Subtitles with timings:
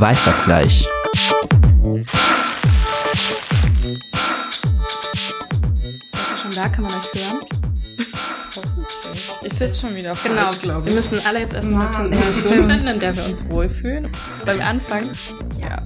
[0.00, 0.86] Weißabgleich.
[6.36, 6.68] schon da?
[6.68, 7.40] Kann man euch hören?
[9.42, 10.36] Ich sitze schon wieder genau.
[10.36, 10.74] falsch, genau.
[10.74, 10.94] glaube ich.
[10.94, 14.08] Wir müssen alle jetzt erstmal eine Position finden, in der wir uns wohlfühlen.
[14.46, 15.02] Beim Anfang.
[15.60, 15.82] Ja.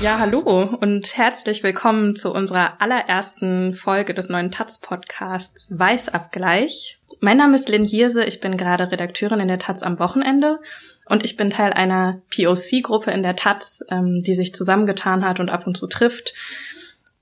[0.00, 7.00] Ja, hallo und herzlich willkommen zu unserer allerersten Folge des neuen Taz-Podcasts Weißabgleich.
[7.20, 10.58] Mein Name ist Lynn Hirse, ich bin gerade Redakteurin in der Taz am Wochenende
[11.06, 15.50] und ich bin Teil einer POC-Gruppe in der Taz, ähm, die sich zusammengetan hat und
[15.50, 16.34] ab und zu trifft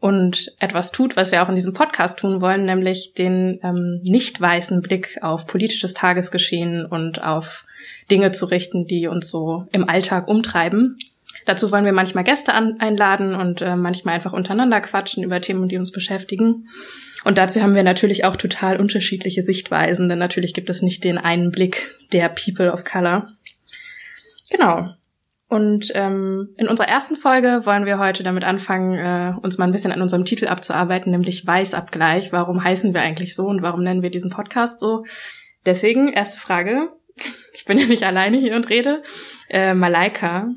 [0.00, 4.40] und etwas tut, was wir auch in diesem Podcast tun wollen, nämlich den ähm, nicht
[4.40, 7.64] weißen Blick auf politisches Tagesgeschehen und auf
[8.10, 10.98] Dinge zu richten, die uns so im Alltag umtreiben.
[11.46, 15.68] Dazu wollen wir manchmal Gäste an, einladen und äh, manchmal einfach untereinander quatschen über Themen,
[15.68, 16.66] die uns beschäftigen.
[17.24, 21.18] Und dazu haben wir natürlich auch total unterschiedliche Sichtweisen, denn natürlich gibt es nicht den
[21.18, 23.28] einen Blick der People of Color.
[24.50, 24.88] Genau.
[25.50, 29.72] Und ähm, in unserer ersten Folge wollen wir heute damit anfangen, äh, uns mal ein
[29.72, 32.30] bisschen an unserem Titel abzuarbeiten, nämlich Weißabgleich.
[32.30, 35.04] Warum heißen wir eigentlich so und warum nennen wir diesen Podcast so?
[35.66, 36.88] Deswegen, erste Frage.
[37.52, 39.02] Ich bin ja nicht alleine hier und rede.
[39.50, 40.48] Äh, Malaika,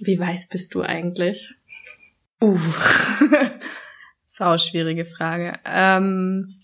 [0.00, 1.52] wie weiß bist du eigentlich?
[2.40, 2.58] Uh,
[4.26, 5.58] sau schwierige Frage.
[5.64, 6.54] Ähm,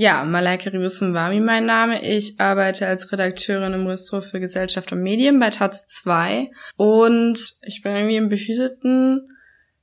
[0.00, 2.02] ja, Malaika Ribusumwami mein Name.
[2.02, 7.82] Ich arbeite als Redakteurin im Ressort für Gesellschaft und Medien bei Taz 2 und ich
[7.82, 9.28] bin irgendwie im behüteten,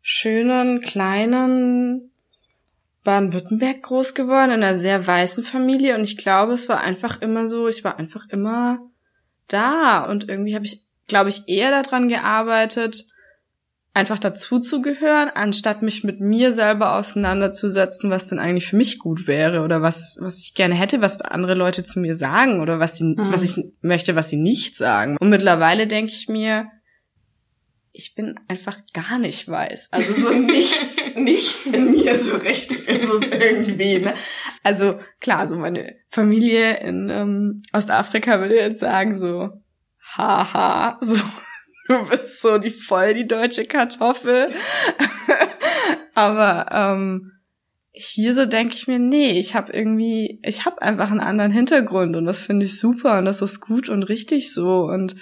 [0.01, 2.09] schönen, kleinen
[3.03, 5.93] Baden-Württemberg groß geworden, in einer sehr weißen Familie.
[5.95, 8.79] Und ich glaube, es war einfach immer so, ich war einfach immer
[9.47, 10.03] da.
[10.03, 13.05] Und irgendwie habe ich, glaube ich, eher daran gearbeitet,
[13.97, 19.61] einfach dazuzugehören, anstatt mich mit mir selber auseinanderzusetzen, was denn eigentlich für mich gut wäre
[19.61, 23.03] oder was, was ich gerne hätte, was andere Leute zu mir sagen oder was sie,
[23.05, 23.31] mhm.
[23.31, 25.17] was ich möchte, was sie nicht sagen.
[25.19, 26.67] Und mittlerweile denke ich mir,
[27.91, 29.89] ich bin einfach gar nicht weiß.
[29.91, 33.97] Also so nichts, nichts in mir so recht ist es irgendwie.
[33.97, 34.13] Ne?
[34.61, 39.49] Also klar, so meine Familie in ähm, Ostafrika würde jetzt sagen so,
[40.15, 41.15] haha, so
[41.87, 44.51] du bist so die voll die deutsche Kartoffel.
[46.13, 47.33] Aber ähm,
[47.91, 52.15] hier so denke ich mir, nee, ich habe irgendwie, ich habe einfach einen anderen Hintergrund
[52.15, 55.15] und das finde ich super und das ist gut und richtig so und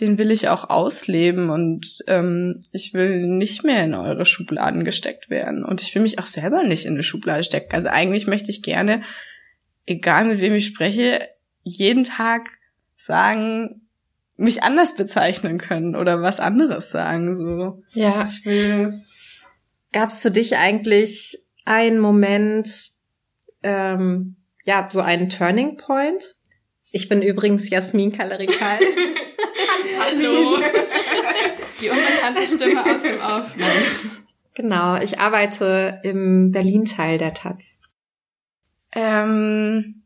[0.00, 5.28] den will ich auch ausleben und ähm, ich will nicht mehr in eure Schubladen gesteckt
[5.28, 7.74] werden und ich will mich auch selber nicht in eine Schublade stecken.
[7.74, 9.02] Also eigentlich möchte ich gerne,
[9.84, 11.20] egal mit wem ich spreche,
[11.62, 12.48] jeden Tag
[12.96, 13.88] sagen,
[14.36, 17.82] mich anders bezeichnen können oder was anderes sagen, so.
[17.90, 18.24] Ja.
[18.24, 18.94] Ich will.
[19.92, 22.90] Gab's für dich eigentlich einen Moment,
[23.62, 26.34] ähm, ja, so einen Turning Point?
[26.90, 28.78] Ich bin übrigens Jasmin Kalerikal.
[30.00, 30.58] Hallo.
[31.80, 34.22] Die unbekannte Stimme aus dem Aufnehmen.
[34.54, 37.80] Genau, ich arbeite im Berlin-Teil der Taz.
[38.94, 40.01] Ähm,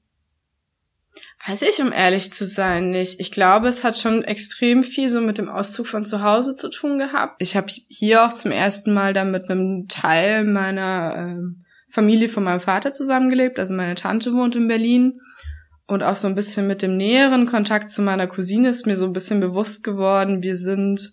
[1.48, 3.20] Weiß ich, um ehrlich zu sein, nicht.
[3.20, 6.68] Ich glaube, es hat schon extrem viel so mit dem Auszug von zu Hause zu
[6.68, 7.40] tun gehabt.
[7.40, 12.42] Ich habe hier auch zum ersten Mal dann mit einem Teil meiner ähm, Familie von
[12.42, 13.60] meinem Vater zusammengelebt.
[13.60, 15.20] Also meine Tante wohnt in Berlin.
[15.86, 19.06] Und auch so ein bisschen mit dem näheren Kontakt zu meiner Cousine ist mir so
[19.06, 21.12] ein bisschen bewusst geworden, wir sind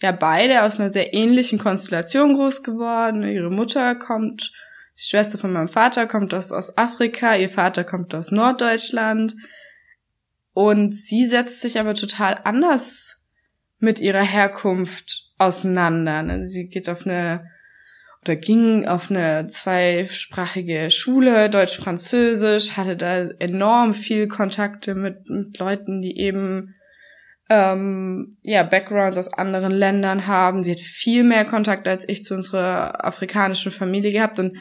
[0.00, 3.24] ja beide aus einer sehr ähnlichen Konstellation groß geworden.
[3.24, 4.52] Ihre Mutter kommt
[4.96, 9.34] die Schwester von meinem Vater kommt aus, aus Afrika, ihr Vater kommt aus Norddeutschland.
[10.52, 13.22] Und sie setzt sich aber total anders
[13.78, 16.22] mit ihrer Herkunft auseinander.
[16.22, 16.44] Ne?
[16.44, 17.44] Sie geht auf eine
[18.22, 26.02] oder ging auf eine zweisprachige Schule, Deutsch-Französisch, hatte da enorm viel Kontakte mit, mit Leuten,
[26.02, 26.74] die eben
[27.48, 30.62] ähm, ja Backgrounds aus anderen Ländern haben.
[30.62, 34.58] Sie hat viel mehr Kontakt als ich zu unserer afrikanischen Familie gehabt und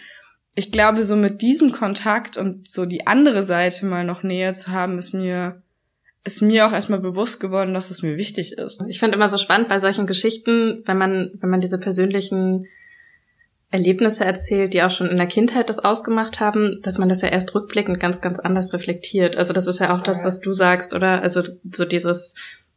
[0.59, 4.71] ich glaube, so mit diesem Kontakt und so die andere Seite mal noch näher zu
[4.71, 5.61] haben, ist mir
[6.25, 8.83] ist mir auch erstmal bewusst geworden, dass es mir wichtig ist.
[8.89, 12.67] Ich finde immer so spannend bei solchen Geschichten, wenn man wenn man diese persönlichen
[13.71, 17.29] Erlebnisse erzählt, die auch schon in der Kindheit das ausgemacht haben, dass man das ja
[17.29, 19.38] erst rückblickend ganz, ganz anders reflektiert.
[19.38, 21.21] Also das ist ja auch das, was du sagst, oder?
[21.21, 22.33] Also so dieses,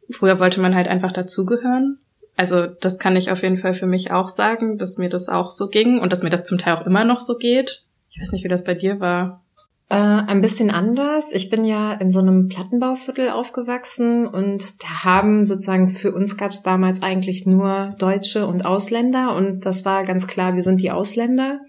[0.09, 1.99] früher wollte man halt einfach dazugehören
[2.35, 5.51] also das kann ich auf jeden Fall für mich auch sagen, dass mir das auch
[5.51, 7.83] so ging und dass mir das zum Teil auch immer noch so geht.
[8.09, 9.43] Ich weiß nicht, wie das bei dir war.
[9.89, 11.31] Äh, ein bisschen anders.
[11.31, 16.51] Ich bin ja in so einem Plattenbauviertel aufgewachsen und da haben sozusagen für uns gab
[16.51, 20.91] es damals eigentlich nur Deutsche und Ausländer und das war ganz klar, wir sind die
[20.91, 21.59] Ausländer.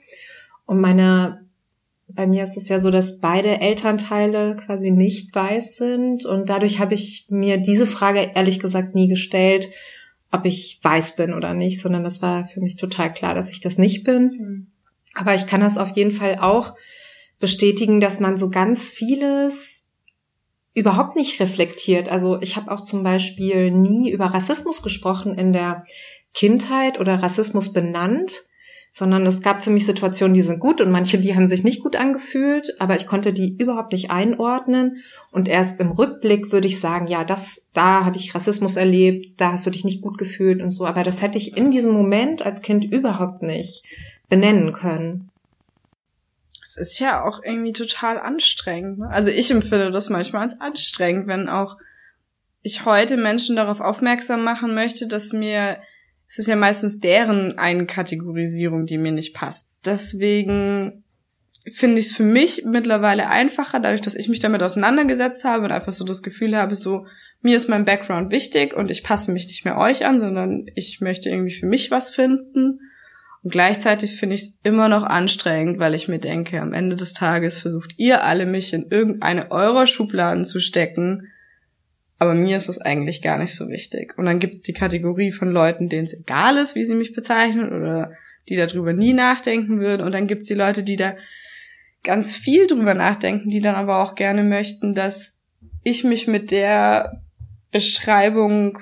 [0.66, 1.44] Und meine
[2.08, 6.78] bei mir ist es ja so, dass beide Elternteile quasi nicht weiß sind und dadurch
[6.78, 9.70] habe ich mir diese Frage ehrlich gesagt nie gestellt,
[10.34, 13.60] ob ich weiß bin oder nicht, sondern das war für mich total klar, dass ich
[13.60, 14.22] das nicht bin.
[14.22, 14.66] Mhm.
[15.14, 16.74] Aber ich kann das auf jeden Fall auch
[17.38, 19.88] bestätigen, dass man so ganz vieles
[20.74, 22.08] überhaupt nicht reflektiert.
[22.08, 25.84] Also ich habe auch zum Beispiel nie über Rassismus gesprochen in der
[26.32, 28.44] Kindheit oder Rassismus benannt,
[28.96, 31.82] sondern es gab für mich Situationen, die sind gut und manche, die haben sich nicht
[31.82, 35.02] gut angefühlt, aber ich konnte die überhaupt nicht einordnen
[35.32, 39.50] und erst im Rückblick würde ich sagen, ja, das, da habe ich Rassismus erlebt, da
[39.50, 42.42] hast du dich nicht gut gefühlt und so, aber das hätte ich in diesem Moment
[42.42, 43.82] als Kind überhaupt nicht
[44.28, 45.28] benennen können.
[46.62, 49.00] Es ist ja auch irgendwie total anstrengend.
[49.00, 49.08] Ne?
[49.10, 51.78] Also ich empfinde das manchmal als anstrengend, wenn auch
[52.62, 55.78] ich heute Menschen darauf aufmerksam machen möchte, dass mir
[56.34, 59.64] es ist ja meistens deren Einkategorisierung, die mir nicht passt.
[59.84, 61.04] Deswegen
[61.72, 65.70] finde ich es für mich mittlerweile einfacher, dadurch, dass ich mich damit auseinandergesetzt habe und
[65.70, 67.06] einfach so das Gefühl habe, so,
[67.40, 71.00] mir ist mein Background wichtig und ich passe mich nicht mehr euch an, sondern ich
[71.00, 72.80] möchte irgendwie für mich was finden.
[73.44, 77.12] Und gleichzeitig finde ich es immer noch anstrengend, weil ich mir denke, am Ende des
[77.12, 81.28] Tages versucht ihr alle mich in irgendeine eurer Schubladen zu stecken,
[82.18, 84.16] aber mir ist das eigentlich gar nicht so wichtig.
[84.16, 87.12] Und dann gibt es die Kategorie von Leuten, denen es egal ist, wie sie mich
[87.12, 88.12] bezeichnen oder
[88.48, 90.02] die darüber nie nachdenken würden.
[90.02, 91.14] Und dann gibt es die Leute, die da
[92.02, 95.34] ganz viel drüber nachdenken, die dann aber auch gerne möchten, dass
[95.82, 97.22] ich mich mit der
[97.72, 98.78] Beschreibung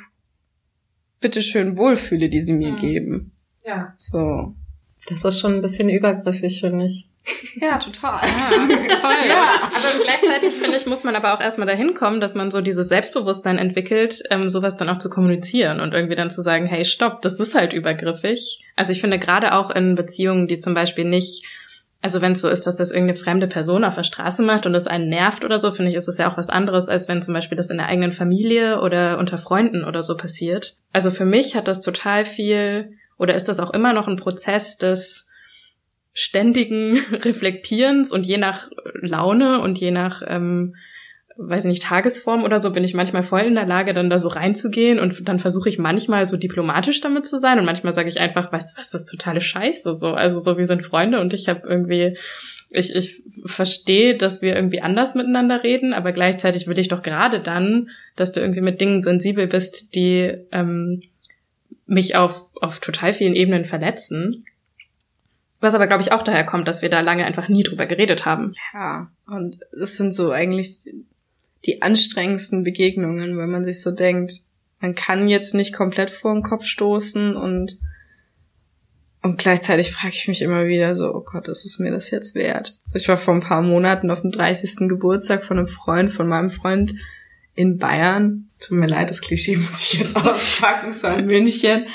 [1.20, 2.76] bitteschön wohlfühle, die sie mir mhm.
[2.76, 3.32] geben.
[3.64, 3.94] Ja.
[3.96, 4.54] So.
[5.08, 7.08] Das ist schon ein bisschen übergriffig, finde ich.
[7.60, 8.20] Ja, total.
[8.22, 9.21] Ja, voll.
[9.92, 12.88] Aber gleichzeitig, finde ich, muss man aber auch erstmal dahin kommen, dass man so dieses
[12.88, 17.22] Selbstbewusstsein entwickelt, ähm, sowas dann auch zu kommunizieren und irgendwie dann zu sagen, hey, stopp,
[17.22, 18.60] das ist halt übergriffig.
[18.76, 21.44] Also ich finde gerade auch in Beziehungen, die zum Beispiel nicht
[22.02, 24.72] also wenn es so ist, dass das irgendeine fremde Person auf der Straße macht und
[24.72, 27.22] das einen nervt oder so, finde ich, ist es ja auch was anderes, als wenn
[27.22, 30.74] zum Beispiel das in der eigenen Familie oder unter Freunden oder so passiert.
[30.92, 34.76] Also für mich hat das total viel, oder ist das auch immer noch ein Prozess
[34.76, 35.28] des
[36.14, 38.68] ständigen Reflektierens und je nach
[39.00, 40.74] Laune und je nach, ähm,
[41.36, 44.28] weiß nicht, Tagesform oder so bin ich manchmal voll in der Lage, dann da so
[44.28, 48.20] reinzugehen und dann versuche ich manchmal so diplomatisch damit zu sein und manchmal sage ich
[48.20, 51.32] einfach, weißt du was, das ist totale Scheiße, so, also so, wir sind Freunde und
[51.32, 52.18] ich habe irgendwie,
[52.70, 57.40] ich, ich verstehe, dass wir irgendwie anders miteinander reden, aber gleichzeitig will ich doch gerade
[57.40, 61.02] dann, dass du irgendwie mit Dingen sensibel bist, die ähm,
[61.86, 64.44] mich auf, auf total vielen Ebenen verletzen.
[65.62, 68.26] Was aber, glaube ich, auch daher kommt, dass wir da lange einfach nie drüber geredet
[68.26, 68.54] haben.
[68.74, 70.80] Ja, und das sind so eigentlich
[71.64, 74.40] die anstrengendsten Begegnungen, weil man sich so denkt,
[74.80, 77.78] man kann jetzt nicht komplett vor den Kopf stoßen und
[79.24, 82.34] und gleichzeitig frage ich mich immer wieder so, oh Gott, ist es mir das jetzt
[82.34, 82.80] wert?
[82.86, 84.88] Also ich war vor ein paar Monaten auf dem 30.
[84.88, 86.92] Geburtstag von einem Freund, von meinem Freund
[87.54, 88.50] in Bayern.
[88.58, 91.86] Tut mir leid, das Klischee muss ich jetzt auspacken, es war in München.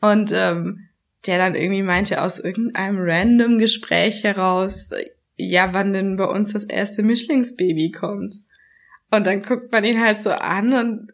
[0.00, 0.88] Und ähm,
[1.26, 4.90] der dann irgendwie meinte aus irgendeinem random Gespräch heraus,
[5.36, 8.36] ja, wann denn bei uns das erste Mischlingsbaby kommt.
[9.10, 11.12] Und dann guckt man ihn halt so an und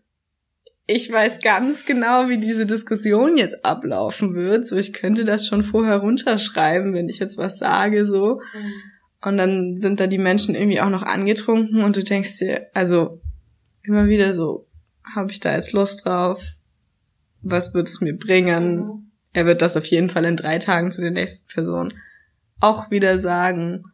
[0.90, 4.64] ich weiß ganz genau, wie diese Diskussion jetzt ablaufen wird.
[4.64, 8.40] So, ich könnte das schon vorher runterschreiben, wenn ich jetzt was sage, so.
[8.54, 8.72] Mhm.
[9.20, 13.20] Und dann sind da die Menschen irgendwie auch noch angetrunken und du denkst dir, also
[13.82, 14.66] immer wieder so,
[15.04, 16.42] habe ich da jetzt Lust drauf?
[17.42, 19.07] Was wird es mir bringen?
[19.38, 21.94] Er wird das auf jeden Fall in drei Tagen zu der nächsten Person
[22.58, 23.84] auch wieder sagen.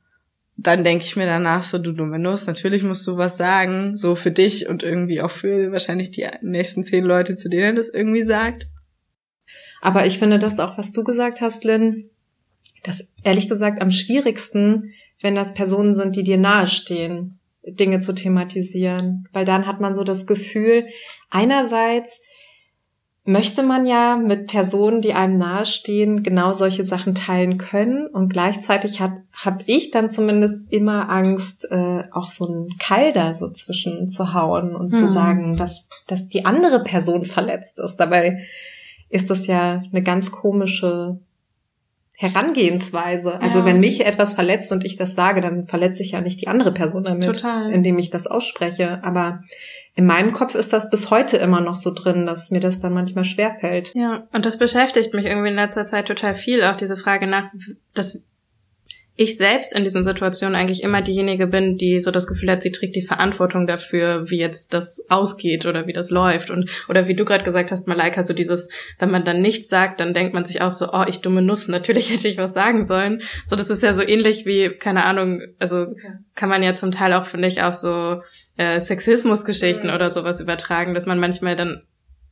[0.56, 4.14] Dann denke ich mir danach so, du dumme Nuss, natürlich musst du was sagen, so
[4.14, 7.90] für dich und irgendwie auch für wahrscheinlich die nächsten zehn Leute, zu denen er das
[7.90, 8.68] irgendwie sagt.
[9.82, 12.08] Aber ich finde das auch, was du gesagt hast, Lynn,
[12.82, 19.28] das ehrlich gesagt am schwierigsten, wenn das Personen sind, die dir nahestehen, Dinge zu thematisieren.
[19.34, 20.86] Weil dann hat man so das Gefühl,
[21.28, 22.22] einerseits
[23.24, 28.06] möchte man ja mit Personen, die einem nahestehen, genau solche Sachen teilen können.
[28.06, 33.50] Und gleichzeitig hat habe ich dann zumindest immer Angst, äh, auch so einen Kalder so
[33.50, 34.96] zwischen zu hauen und mhm.
[34.96, 37.96] zu sagen, dass, dass die andere Person verletzt ist.
[37.96, 38.44] Dabei
[39.08, 41.18] ist das ja eine ganz komische
[42.16, 43.40] Herangehensweise.
[43.40, 43.64] Also ja.
[43.66, 46.72] wenn mich etwas verletzt und ich das sage, dann verletze ich ja nicht die andere
[46.72, 47.72] Person damit, Total.
[47.72, 49.02] indem ich das ausspreche.
[49.02, 49.42] Aber
[49.96, 52.92] in meinem Kopf ist das bis heute immer noch so drin, dass mir das dann
[52.92, 53.92] manchmal schwerfällt.
[53.94, 57.50] Ja, und das beschäftigt mich irgendwie in letzter Zeit total viel, auch diese Frage nach,
[57.94, 58.24] dass
[59.16, 62.72] ich selbst in diesen Situationen eigentlich immer diejenige bin, die so das Gefühl hat, sie
[62.72, 66.50] trägt die Verantwortung dafür, wie jetzt das ausgeht oder wie das läuft.
[66.50, 70.00] Und oder wie du gerade gesagt hast, Malaika, so dieses, wenn man dann nichts sagt,
[70.00, 72.84] dann denkt man sich auch so, oh, ich dumme Nuss, natürlich hätte ich was sagen
[72.84, 73.22] sollen.
[73.46, 75.94] So, das ist ja so ähnlich wie, keine Ahnung, also
[76.34, 78.20] kann man ja zum Teil auch, finde ich, auch so
[78.56, 79.94] äh, Sexismusgeschichten mhm.
[79.94, 81.82] oder sowas übertragen, dass man manchmal dann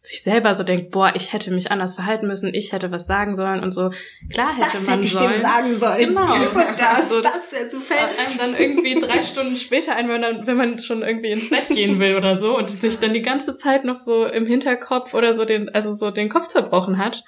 [0.05, 3.37] sich selber so denkt, boah, ich hätte mich anders verhalten müssen, ich hätte was sagen
[3.37, 3.91] sollen und so.
[4.33, 5.33] Klar hätte das man hätte ich sollen.
[5.33, 5.99] Dem sagen sollen.
[5.99, 6.26] Genau.
[6.26, 10.09] Das und das, so, das, das so fällt einem dann irgendwie drei Stunden später ein,
[10.09, 13.14] wenn man, wenn man schon irgendwie ins Bett gehen will oder so und sich dann
[13.14, 16.99] die ganze Zeit noch so im Hinterkopf oder so den, also so den Kopf zerbrochen
[16.99, 17.23] hat.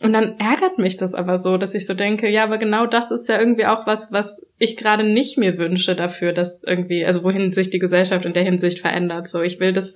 [0.00, 3.10] Und dann ärgert mich das aber so, dass ich so denke, ja, aber genau das
[3.10, 7.22] ist ja irgendwie auch was, was ich gerade nicht mir wünsche dafür, dass irgendwie, also
[7.22, 9.28] wohin sich die Gesellschaft in der Hinsicht verändert.
[9.28, 9.94] So, ich will das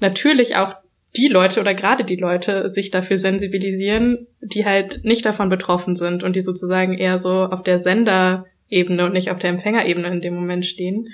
[0.00, 0.74] natürlich auch
[1.16, 6.22] die Leute oder gerade die Leute sich dafür sensibilisieren, die halt nicht davon betroffen sind
[6.22, 10.34] und die sozusagen eher so auf der Senderebene und nicht auf der Empfängerebene in dem
[10.34, 11.08] Moment stehen.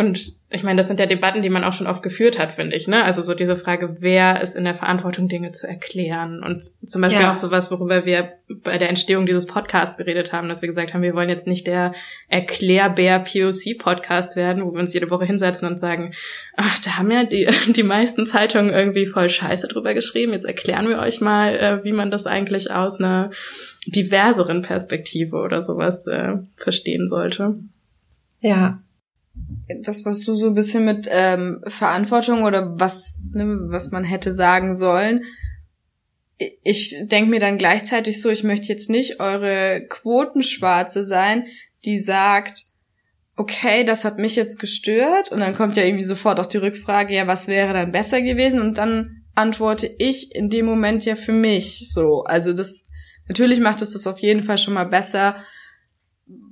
[0.00, 2.74] Und ich meine, das sind ja Debatten, die man auch schon oft geführt hat, finde
[2.74, 2.88] ich.
[2.88, 3.04] Ne?
[3.04, 6.42] Also so diese Frage, wer ist in der Verantwortung, Dinge zu erklären?
[6.42, 7.30] Und zum Beispiel ja.
[7.30, 11.02] auch sowas, worüber wir bei der Entstehung dieses Podcasts geredet haben, dass wir gesagt haben,
[11.02, 11.92] wir wollen jetzt nicht der
[12.28, 16.14] Erklärbär-POC-Podcast werden, wo wir uns jede Woche hinsetzen und sagen,
[16.56, 20.32] ach, da haben ja die, die meisten Zeitungen irgendwie voll Scheiße drüber geschrieben.
[20.32, 23.32] Jetzt erklären wir euch mal, äh, wie man das eigentlich aus einer
[23.86, 27.56] diverseren Perspektive oder sowas äh, verstehen sollte.
[28.40, 28.80] Ja,
[29.82, 34.34] das, was du so ein bisschen mit ähm, Verantwortung oder was, ne, was man hätte
[34.34, 35.24] sagen sollen.
[36.62, 41.44] Ich denke mir dann gleichzeitig so, ich möchte jetzt nicht eure Quotenschwarze sein,
[41.84, 42.64] die sagt,
[43.36, 47.14] okay, das hat mich jetzt gestört und dann kommt ja irgendwie sofort auch die Rückfrage,
[47.14, 51.32] ja, was wäre dann besser gewesen und dann antworte ich in dem Moment ja für
[51.32, 52.24] mich so.
[52.24, 52.88] Also das,
[53.28, 55.36] natürlich macht es das auf jeden Fall schon mal besser,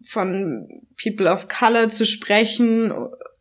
[0.09, 0.69] von
[1.00, 2.93] People of Color zu sprechen,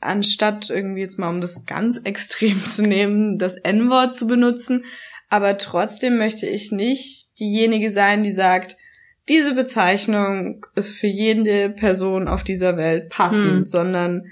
[0.02, 4.86] anstatt irgendwie jetzt mal, um das ganz extrem zu nehmen, das N-Wort zu benutzen.
[5.30, 8.78] Aber trotzdem möchte ich nicht diejenige sein, die sagt,
[9.30, 13.66] diese Bezeichnung ist für jede Person auf dieser Welt passend, hm.
[13.66, 14.24] sondern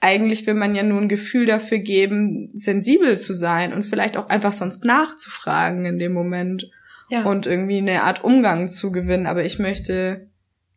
[0.00, 4.28] eigentlich will man ja nur ein Gefühl dafür geben, sensibel zu sein und vielleicht auch
[4.28, 6.70] einfach sonst nachzufragen in dem Moment
[7.08, 7.24] ja.
[7.24, 9.26] und irgendwie eine Art Umgang zu gewinnen.
[9.26, 10.28] Aber ich möchte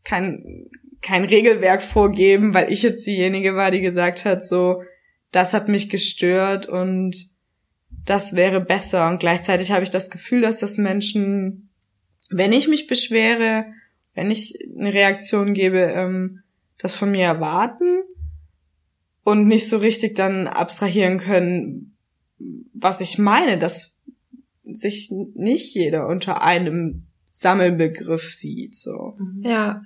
[0.03, 0.67] kein,
[1.05, 4.81] kein Regelwerk vorgeben, weil ich jetzt diejenige war, die gesagt hat, so,
[5.31, 7.29] das hat mich gestört und
[8.05, 9.07] das wäre besser.
[9.07, 11.69] Und gleichzeitig habe ich das Gefühl, dass das Menschen,
[12.31, 13.67] wenn ich mich beschwere,
[14.15, 16.41] wenn ich eine Reaktion gebe, ähm,
[16.79, 18.01] das von mir erwarten
[19.23, 21.95] und nicht so richtig dann abstrahieren können,
[22.73, 23.93] was ich meine, dass
[24.63, 27.05] sich nicht jeder unter einem
[27.37, 28.75] Sammelbegriff sieht.
[28.75, 29.17] So.
[29.41, 29.83] Ja,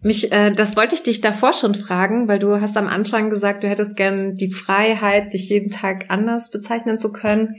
[0.00, 3.62] mich, äh, das wollte ich dich davor schon fragen, weil du hast am Anfang gesagt,
[3.62, 7.56] du hättest gern die Freiheit, dich jeden Tag anders bezeichnen zu können.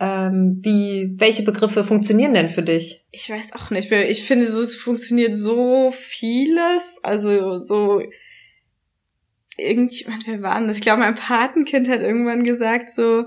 [0.00, 3.04] Ähm, wie, welche Begriffe funktionieren denn für dich?
[3.10, 3.92] Ich weiß auch nicht.
[3.92, 7.00] Ich finde, so, es funktioniert so vieles.
[7.02, 8.02] Also so
[9.58, 10.78] irgendjemand, wer war denn das?
[10.78, 13.26] Ich glaube, mein Patenkind hat irgendwann gesagt, so,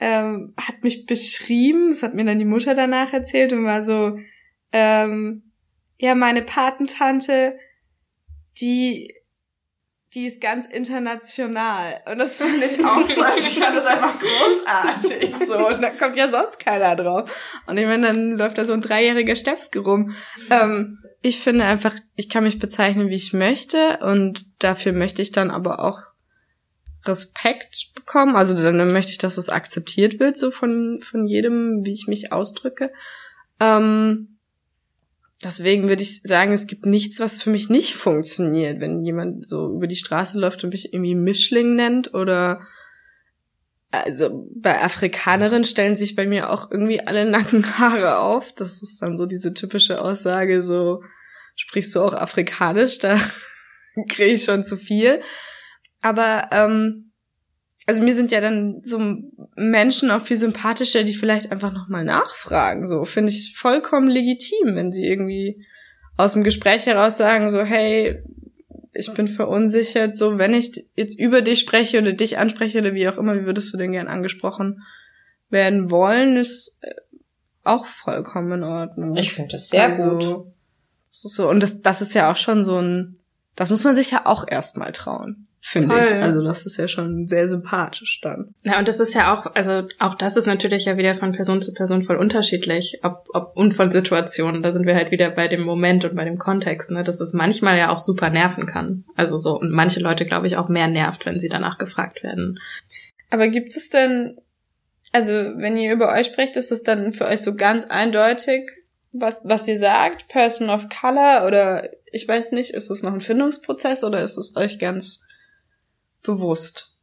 [0.00, 4.18] ähm, hat mich beschrieben, das hat mir dann die Mutter danach erzählt und war so,
[4.74, 5.52] ähm,
[5.98, 7.56] ja, meine Patentante,
[8.60, 9.14] die,
[10.12, 12.00] die ist ganz international.
[12.10, 13.22] Und das fand ich auch so.
[13.22, 15.34] Also ich fand das einfach großartig.
[15.46, 15.68] So.
[15.68, 17.60] Und da kommt ja sonst keiner drauf.
[17.66, 20.12] Und ich meine, dann läuft da so ein dreijähriger Stepski rum.
[20.50, 23.98] Ähm, ich finde einfach, ich kann mich bezeichnen, wie ich möchte.
[24.02, 26.00] Und dafür möchte ich dann aber auch
[27.04, 28.34] Respekt bekommen.
[28.34, 32.32] Also dann möchte ich, dass es akzeptiert wird, so von, von jedem, wie ich mich
[32.32, 32.92] ausdrücke.
[33.60, 34.33] Ähm,
[35.42, 39.74] Deswegen würde ich sagen, es gibt nichts, was für mich nicht funktioniert, wenn jemand so
[39.74, 42.60] über die Straße läuft und mich irgendwie Mischling nennt oder
[43.90, 48.52] also bei Afrikanerinnen stellen sich bei mir auch irgendwie alle Nackenhaare auf.
[48.52, 51.02] Das ist dann so diese typische Aussage, so
[51.56, 53.20] sprichst du auch Afrikanisch, da
[54.08, 55.20] kriege ich schon zu viel.
[56.00, 57.03] Aber ähm,
[57.86, 59.00] also mir sind ja dann so
[59.56, 62.86] Menschen auch viel sympathischer, die vielleicht einfach nochmal nachfragen.
[62.86, 65.64] So finde ich vollkommen legitim, wenn sie irgendwie
[66.16, 68.22] aus dem Gespräch heraus sagen, so, hey,
[68.92, 73.08] ich bin verunsichert, so, wenn ich jetzt über dich spreche oder dich anspreche oder wie
[73.08, 74.82] auch immer, wie würdest du denn gern angesprochen
[75.50, 76.94] werden wollen, ist äh,
[77.64, 79.16] auch vollkommen in Ordnung.
[79.16, 80.46] Ich finde das sehr also, gut.
[81.10, 83.18] Das ist so, und das, das ist ja auch schon so ein,
[83.56, 86.12] das muss man sich ja auch erstmal trauen finde ich.
[86.14, 88.54] Also das ist ja schon sehr sympathisch dann.
[88.64, 91.62] Ja, und das ist ja auch, also auch das ist natürlich ja wieder von Person
[91.62, 94.62] zu Person voll unterschiedlich, ob, ob und von Situationen.
[94.62, 97.32] Da sind wir halt wieder bei dem Moment und bei dem Kontext, ne, dass es
[97.32, 99.04] manchmal ja auch super nerven kann.
[99.16, 102.60] Also so, und manche Leute, glaube ich, auch mehr nervt, wenn sie danach gefragt werden.
[103.30, 104.36] Aber gibt es denn,
[105.12, 108.70] also wenn ihr über euch sprecht, ist es dann für euch so ganz eindeutig,
[109.12, 113.22] was, was ihr sagt, Person of Color oder ich weiß nicht, ist es noch ein
[113.22, 115.24] Findungsprozess oder ist es euch ganz
[116.24, 116.96] bewusst?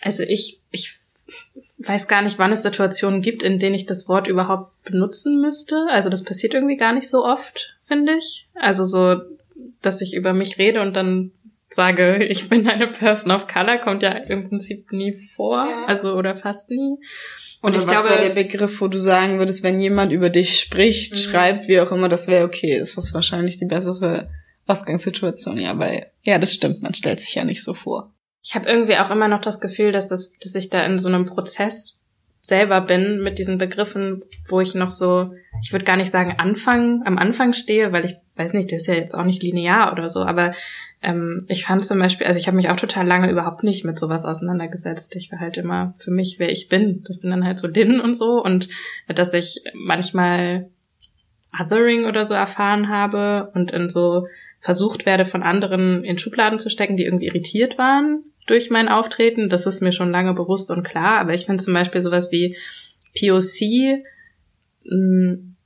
[0.00, 0.98] Also ich, ich
[1.78, 5.86] weiß gar nicht, wann es Situationen gibt, in denen ich das Wort überhaupt benutzen müsste.
[5.90, 8.48] Also das passiert irgendwie gar nicht so oft, finde ich.
[8.54, 9.16] Also so,
[9.82, 11.32] dass ich über mich rede und dann
[11.68, 15.66] sage, ich bin eine Person of Color, kommt ja im Prinzip nie vor.
[15.68, 15.84] Ja.
[15.86, 16.96] Also oder fast nie.
[17.62, 20.60] Und Oder ich was wäre der Begriff, wo du sagen würdest, wenn jemand über dich
[20.60, 21.16] spricht, mhm.
[21.16, 22.78] schreibt, wie auch immer, das wäre okay.
[22.78, 24.30] Das ist wahrscheinlich die bessere
[24.66, 28.14] Ausgangssituation, ja, weil, ja, das stimmt, man stellt sich ja nicht so vor.
[28.42, 31.08] Ich habe irgendwie auch immer noch das Gefühl, dass, das, dass ich da in so
[31.08, 32.00] einem Prozess
[32.42, 35.32] selber bin mit diesen Begriffen, wo ich noch so,
[35.62, 38.86] ich würde gar nicht sagen Anfang, am Anfang stehe, weil ich weiß nicht, das ist
[38.86, 40.52] ja jetzt auch nicht linear oder so, aber
[41.02, 43.98] ähm, ich fand zum Beispiel, also ich habe mich auch total lange überhaupt nicht mit
[43.98, 45.14] sowas auseinandergesetzt.
[45.16, 47.04] Ich war halt immer für mich, wer ich bin.
[47.08, 48.68] Ich bin dann halt so Lin und so und
[49.06, 50.68] dass ich manchmal
[51.58, 54.26] Othering oder so erfahren habe und in so
[54.60, 59.48] versucht werde, von anderen in Schubladen zu stecken, die irgendwie irritiert waren durch mein Auftreten.
[59.48, 61.18] Das ist mir schon lange bewusst und klar.
[61.20, 62.56] Aber ich finde zum Beispiel sowas wie
[63.18, 64.04] POC,
[64.84, 65.56] hm,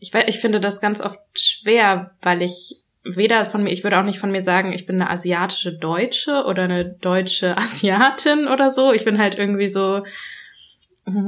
[0.00, 4.04] ich, ich finde das ganz oft schwer, weil ich weder von mir, ich würde auch
[4.04, 8.92] nicht von mir sagen, ich bin eine asiatische Deutsche oder eine deutsche Asiatin oder so.
[8.92, 10.04] Ich bin halt irgendwie so,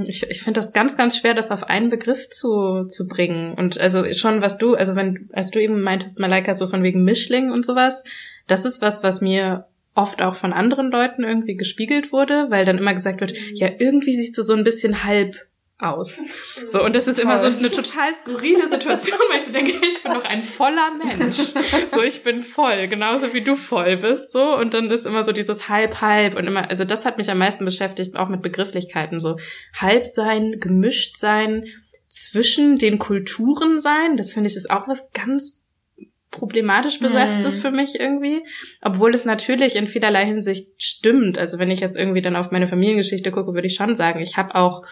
[0.06, 3.54] ich, ich finde das ganz, ganz schwer, das auf einen Begriff zu, zu bringen.
[3.54, 7.04] Und also schon, was du, also wenn, als du eben meintest, Malaika, so von wegen
[7.04, 8.04] Mischling und sowas,
[8.46, 12.78] das ist was, was mir oft auch von anderen Leuten irgendwie gespiegelt wurde, weil dann
[12.78, 13.54] immer gesagt wird, mhm.
[13.54, 15.46] ja, irgendwie siehst du so ein bisschen halb
[15.82, 16.20] aus.
[16.66, 20.02] So, und das ist immer so eine total skurrile Situation, weil ich so denke, ich
[20.02, 21.38] bin doch ein voller Mensch.
[21.88, 24.56] So, ich bin voll, genauso wie du voll bist, so.
[24.56, 27.38] Und dann ist immer so dieses halb, halb und immer, also das hat mich am
[27.38, 29.36] meisten beschäftigt, auch mit Begrifflichkeiten, so
[29.74, 31.66] halb sein, gemischt sein,
[32.08, 34.16] zwischen den Kulturen sein.
[34.16, 35.60] Das finde ich ist auch was ganz
[36.30, 37.62] problematisch besetzt ist hm.
[37.62, 38.42] für mich irgendwie,
[38.80, 41.38] obwohl es natürlich in vielerlei Hinsicht stimmt.
[41.38, 44.36] Also wenn ich jetzt irgendwie dann auf meine Familiengeschichte gucke, würde ich schon sagen, ich
[44.36, 44.84] habe auch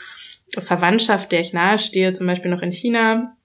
[0.56, 3.36] Verwandtschaft, der ich nahestehe, zum Beispiel noch in China.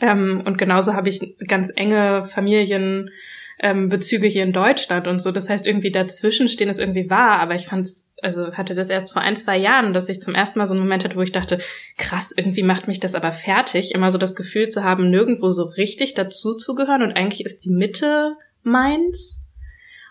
[0.00, 3.10] Ähm, und genauso habe ich ganz enge Familien
[3.60, 5.32] ähm, hier in Deutschland und so.
[5.32, 9.12] Das heißt, irgendwie dazwischen stehen ist irgendwie wahr, aber ich fand's, also hatte das erst
[9.12, 11.32] vor ein, zwei Jahren, dass ich zum ersten Mal so einen Moment hatte, wo ich
[11.32, 11.58] dachte,
[11.96, 15.64] krass, irgendwie macht mich das aber fertig, immer so das Gefühl zu haben, nirgendwo so
[15.64, 19.44] richtig dazu zu gehören und eigentlich ist die Mitte meins.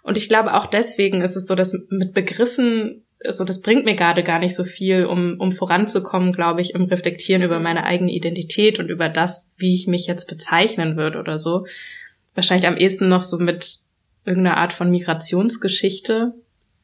[0.04, 3.96] Und ich glaube, auch deswegen ist es so, dass mit Begriffen so, das bringt mir
[3.96, 8.12] gerade gar nicht so viel, um, um voranzukommen, glaube ich, im Reflektieren über meine eigene
[8.12, 11.66] Identität und über das, wie ich mich jetzt bezeichnen würde oder so
[12.38, 13.80] wahrscheinlich am ehesten noch so mit
[14.24, 16.36] irgendeiner Art von Migrationsgeschichte.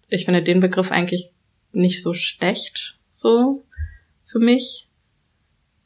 [0.10, 1.30] Ich finde den Begriff eigentlich
[1.72, 3.63] nicht so schlecht, so
[4.26, 4.88] für mich.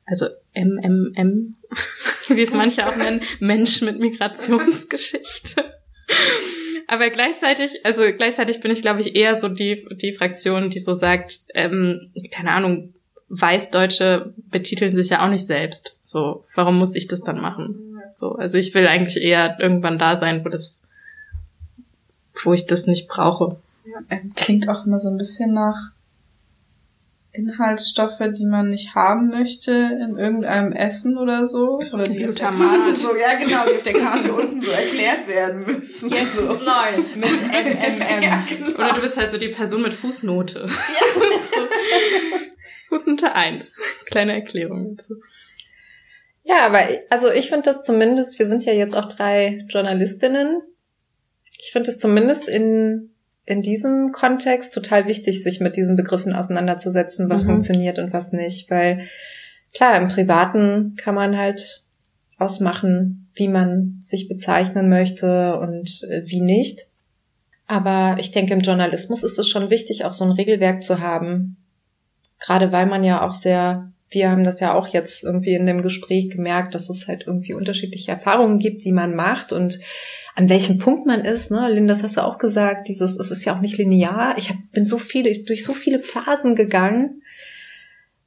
[0.06, 1.58] Also MMM,
[2.30, 5.66] wie es manche auch nennen, Mensch mit Migrationsgeschichte.
[6.88, 10.94] Aber gleichzeitig, also gleichzeitig bin ich, glaube ich, eher so die, die Fraktion, die so
[10.94, 12.94] sagt, ähm, keine Ahnung,
[13.30, 15.98] Weißdeutsche betiteln sich ja auch nicht selbst.
[16.00, 18.00] So, warum muss ich das dann machen?
[18.12, 20.82] So, also ich will eigentlich eher irgendwann da sein, wo das,
[22.42, 23.60] wo ich das nicht brauche.
[23.86, 25.92] Ja, klingt auch immer so ein bisschen nach
[27.38, 31.80] Inhaltsstoffe, die man nicht haben möchte in irgendeinem Essen oder so.
[31.94, 32.96] Oder die Glutamate.
[32.96, 36.10] so, ja genau, die auf der Karte unten so erklärt werden müssen.
[36.10, 36.54] Yes, so.
[36.54, 37.06] nein.
[37.16, 38.08] Mit MMM.
[38.24, 38.70] Ja, genau.
[38.72, 40.66] Oder du bist halt so die Person mit Fußnote.
[40.66, 41.22] Ja.
[42.90, 43.80] Fußnote 1.
[44.06, 45.16] Kleine Erklärung dazu.
[46.44, 50.62] Ja, aber also ich finde das zumindest, wir sind ja jetzt auch drei Journalistinnen.
[51.60, 53.14] Ich finde es zumindest in,
[53.48, 57.52] in diesem Kontext total wichtig, sich mit diesen Begriffen auseinanderzusetzen, was mhm.
[57.52, 58.70] funktioniert und was nicht.
[58.70, 59.08] Weil
[59.74, 61.82] klar, im Privaten kann man halt
[62.38, 66.88] ausmachen, wie man sich bezeichnen möchte und äh, wie nicht.
[67.68, 71.58] Aber ich denke, im Journalismus ist es schon wichtig, auch so ein Regelwerk zu haben.
[72.40, 75.82] Gerade weil man ja auch sehr wir haben das ja auch jetzt irgendwie in dem
[75.82, 79.80] Gespräch gemerkt, dass es halt irgendwie unterschiedliche Erfahrungen gibt, die man macht und
[80.38, 81.50] an welchem Punkt man ist.
[81.50, 81.68] Ne?
[81.68, 84.38] Linda, das hast du auch gesagt, dieses, es ist ja auch nicht linear.
[84.38, 87.24] Ich hab, bin so viele, durch so viele Phasen gegangen,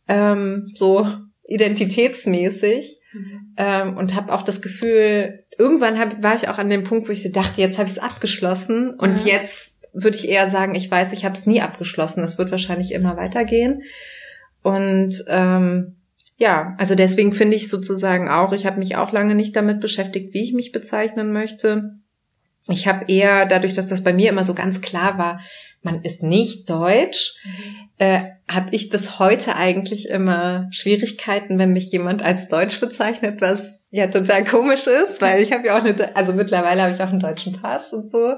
[0.09, 1.07] ähm, so
[1.47, 2.99] identitätsmäßig.
[3.13, 3.55] Mhm.
[3.57, 7.13] Ähm, und habe auch das Gefühl, irgendwann hab, war ich auch an dem Punkt, wo
[7.13, 9.35] ich dachte, jetzt habe ich es abgeschlossen und ja.
[9.35, 12.25] jetzt würde ich eher sagen, ich weiß, ich habe es nie abgeschlossen.
[12.25, 13.83] Es wird wahrscheinlich immer weitergehen.
[14.63, 15.95] Und ähm,
[16.39, 20.35] ja, also deswegen finde ich sozusagen auch, ich habe mich auch lange nicht damit beschäftigt,
[20.35, 22.00] wie ich mich bezeichnen möchte.
[22.69, 25.41] Ich habe eher, dadurch, dass das bei mir immer so ganz klar war,
[25.83, 27.75] man ist nicht deutsch, mhm.
[27.99, 33.85] äh, habe ich bis heute eigentlich immer Schwierigkeiten, wenn mich jemand als deutsch bezeichnet, was
[33.91, 37.11] ja total komisch ist, weil ich habe ja auch eine, also mittlerweile habe ich auch
[37.11, 38.35] einen deutschen Pass und so.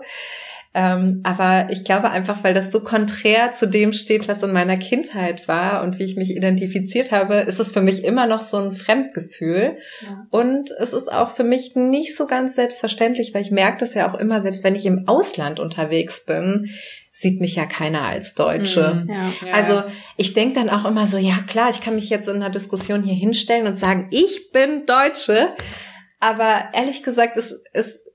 [0.75, 4.79] Ähm, aber ich glaube einfach, weil das so konträr zu dem steht, was in meiner
[4.79, 8.57] Kindheit war und wie ich mich identifiziert habe, ist es für mich immer noch so
[8.57, 9.77] ein Fremdgefühl.
[10.01, 10.27] Ja.
[10.31, 14.11] Und es ist auch für mich nicht so ganz selbstverständlich, weil ich merke das ja
[14.11, 16.71] auch immer, selbst wenn ich im Ausland unterwegs bin,
[17.13, 19.05] sieht mich ja keiner als Deutsche.
[19.07, 19.53] Mhm, ja.
[19.53, 19.83] Also
[20.17, 23.03] ich denke dann auch immer so, ja klar, ich kann mich jetzt in einer Diskussion
[23.03, 25.51] hier hinstellen und sagen, ich bin Deutsche.
[26.19, 28.12] Aber ehrlich gesagt, es, es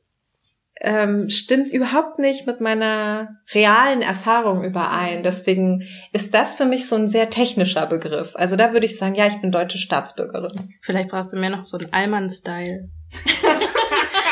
[0.82, 5.24] ähm, stimmt überhaupt nicht mit meiner realen Erfahrung überein.
[5.24, 8.36] Deswegen ist das für mich so ein sehr technischer Begriff.
[8.36, 10.74] Also da würde ich sagen, ja, ich bin deutsche Staatsbürgerin.
[10.82, 12.90] Vielleicht brauchst du mehr noch so einen Allmann-Style.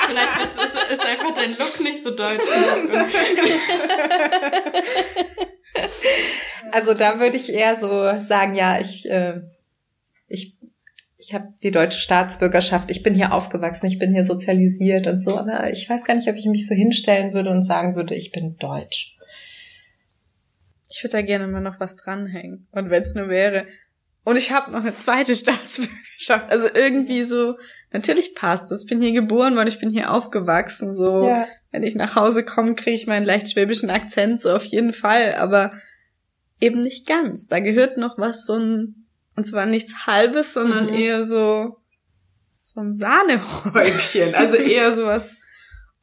[0.08, 2.44] Vielleicht ist, ist, ist, einfach dein Look nicht so deutsch
[6.72, 9.55] Also da würde ich eher so sagen, ja, ich, äh, ich
[11.26, 15.40] ich habe die deutsche Staatsbürgerschaft, ich bin hier aufgewachsen, ich bin hier sozialisiert und so,
[15.40, 18.32] aber ich weiß gar nicht, ob ich mich so hinstellen würde und sagen würde, ich
[18.32, 19.18] bin deutsch.
[20.88, 22.68] Ich würde da gerne mal noch was dranhängen.
[22.72, 23.66] Und wenn es nur wäre.
[24.24, 26.52] Und ich habe noch eine zweite Staatsbürgerschaft.
[26.52, 27.58] Also irgendwie so,
[27.92, 28.84] natürlich passt das.
[28.84, 30.94] Ich bin hier geboren worden, ich bin hier aufgewachsen.
[30.94, 31.48] So, ja.
[31.72, 35.36] wenn ich nach Hause komme, kriege ich meinen leicht schwäbischen Akzent, so auf jeden Fall.
[35.36, 35.74] Aber
[36.62, 37.48] eben nicht ganz.
[37.48, 39.05] Da gehört noch was, so ein
[39.36, 40.94] und zwar nichts Halbes, sondern mhm.
[40.94, 41.78] eher so,
[42.62, 44.34] so ein Sahnehäubchen.
[44.36, 45.38] also eher sowas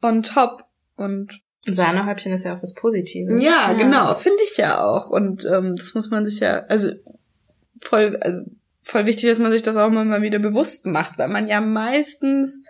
[0.01, 0.63] on top.
[0.95, 3.41] Und Sahnehäubchen ist ja auch was Positives.
[3.41, 3.73] Ja, ja.
[3.73, 5.09] genau, finde ich ja auch.
[5.09, 6.91] Und ähm, das muss man sich ja, also
[7.81, 8.41] voll, also
[8.83, 12.61] voll wichtig, dass man sich das auch mal wieder bewusst macht, weil man ja meistens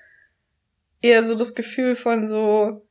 [1.02, 2.88] eher so das Gefühl von so,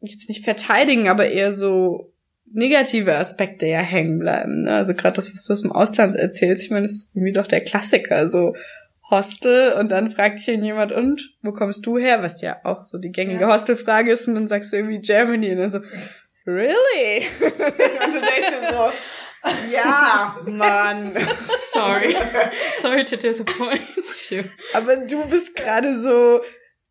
[0.00, 2.12] jetzt nicht verteidigen, aber eher so
[2.52, 4.62] negative Aspekte ja hängen bleiben.
[4.62, 4.74] Ne?
[4.74, 7.46] Also gerade das, was du aus dem Ausland erzählst, ich meine, das ist irgendwie doch
[7.46, 8.30] der Klassiker.
[8.30, 8.54] So
[9.10, 12.22] Hostel und dann fragt dich jemand, und wo kommst du her?
[12.22, 13.54] Was ja auch so die gängige ja.
[13.54, 15.80] Hostelfrage ist und dann sagst du irgendwie Germany und dann so,
[16.46, 17.26] really?
[17.40, 18.90] und du denkst dir so,
[19.72, 21.16] ja, Mann.
[21.72, 22.14] Sorry.
[22.82, 23.80] Sorry to disappoint
[24.30, 24.42] you.
[24.74, 26.40] Aber du bist gerade so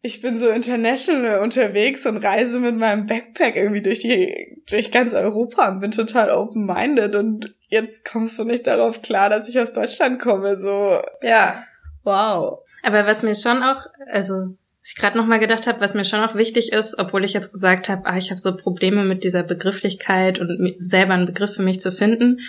[0.08, 5.14] ich bin so international unterwegs und reise mit meinem Backpack irgendwie durch die, durch ganz
[5.14, 9.74] Europa und bin total open-minded und jetzt kommst du nicht darauf klar, dass ich aus
[9.74, 11.02] Deutschland komme, so.
[11.22, 11.64] Ja.
[12.04, 12.60] Wow.
[12.84, 16.24] Aber was mir schon auch, also, was ich gerade nochmal gedacht habe, was mir schon
[16.24, 19.44] auch wichtig ist, obwohl ich jetzt gesagt habe, ah, ich habe so Probleme mit dieser
[19.44, 22.40] Begrifflichkeit und selber einen Begriff für mich zu finden,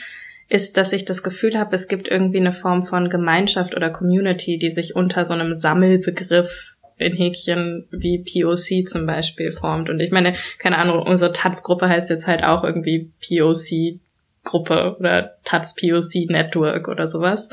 [0.48, 4.58] ist, dass ich das Gefühl habe, es gibt irgendwie eine Form von Gemeinschaft oder Community,
[4.58, 9.88] die sich unter so einem Sammelbegriff in Häkchen wie POC zum Beispiel formt.
[9.88, 15.74] Und ich meine, keine Ahnung, unsere Taz-Gruppe heißt jetzt halt auch irgendwie POC-Gruppe oder Taz
[15.74, 17.48] POC Network oder sowas.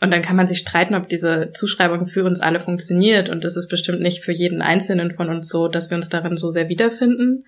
[0.00, 3.28] Und dann kann man sich streiten, ob diese Zuschreibung für uns alle funktioniert.
[3.28, 6.36] Und das ist bestimmt nicht für jeden Einzelnen von uns so, dass wir uns darin
[6.36, 7.44] so sehr wiederfinden.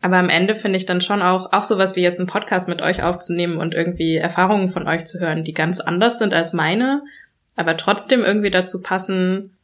[0.00, 2.82] Aber am Ende finde ich dann schon auch, auch sowas wie jetzt einen Podcast mit
[2.82, 7.02] euch aufzunehmen und irgendwie Erfahrungen von euch zu hören, die ganz anders sind als meine,
[7.56, 9.55] aber trotzdem irgendwie dazu passen,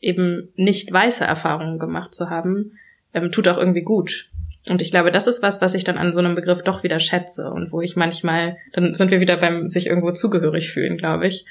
[0.00, 2.78] eben nicht weiße Erfahrungen gemacht zu haben,
[3.14, 4.28] ähm, tut auch irgendwie gut.
[4.68, 6.98] Und ich glaube, das ist was, was ich dann an so einem Begriff doch wieder
[6.98, 11.28] schätze und wo ich manchmal, dann sind wir wieder beim sich irgendwo zugehörig fühlen, glaube
[11.28, 11.46] ich,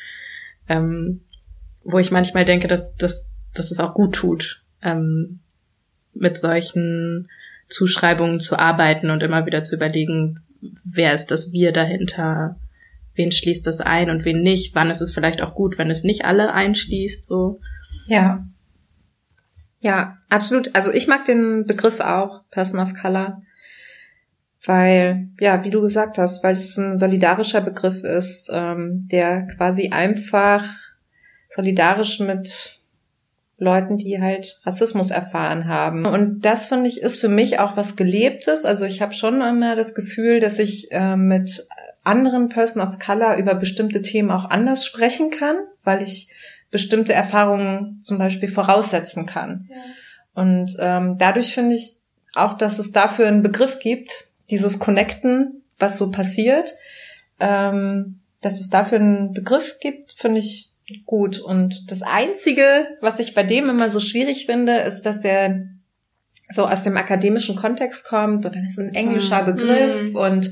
[0.68, 1.22] ähm,
[1.84, 5.40] wo ich manchmal denke, dass, dass, dass es auch gut tut, ähm,
[6.14, 7.30] mit solchen
[7.70, 10.42] Zuschreibungen zu arbeiten und immer wieder zu überlegen,
[10.84, 12.58] wer ist das Wir dahinter,
[13.16, 16.04] wen schließt das ein und wen nicht, wann ist es vielleicht auch gut, wenn es
[16.04, 17.60] nicht alle einschließt, so.
[18.08, 18.46] Ja.
[19.80, 20.74] Ja, absolut.
[20.76, 23.42] Also ich mag den Begriff auch, Person of Color,
[24.66, 29.90] weil, ja, wie du gesagt hast, weil es ein solidarischer Begriff ist, ähm, der quasi
[29.90, 30.66] einfach
[31.50, 32.82] solidarisch mit
[33.58, 36.06] Leuten, die halt Rassismus erfahren haben.
[36.06, 38.66] Und das finde ich ist für mich auch was Gelebtes.
[38.66, 41.66] Also ich habe schon immer das Gefühl, dass ich äh, mit
[42.04, 46.30] anderen Person of Color über bestimmte Themen auch anders sprechen kann, weil ich
[46.72, 49.70] bestimmte Erfahrungen zum Beispiel voraussetzen kann.
[49.70, 49.78] Ja.
[50.34, 51.96] Und ähm, dadurch finde ich
[52.34, 56.74] auch, dass es dafür einen Begriff gibt, dieses Connecten, was so passiert,
[57.40, 60.70] ähm, dass es dafür einen Begriff gibt, finde ich
[61.06, 61.40] gut.
[61.40, 65.68] Und das Einzige, was ich bei dem immer so schwierig finde, ist, dass der
[66.50, 69.46] so aus dem akademischen Kontext kommt und dann ist ein englischer mhm.
[69.46, 70.16] Begriff mhm.
[70.16, 70.52] und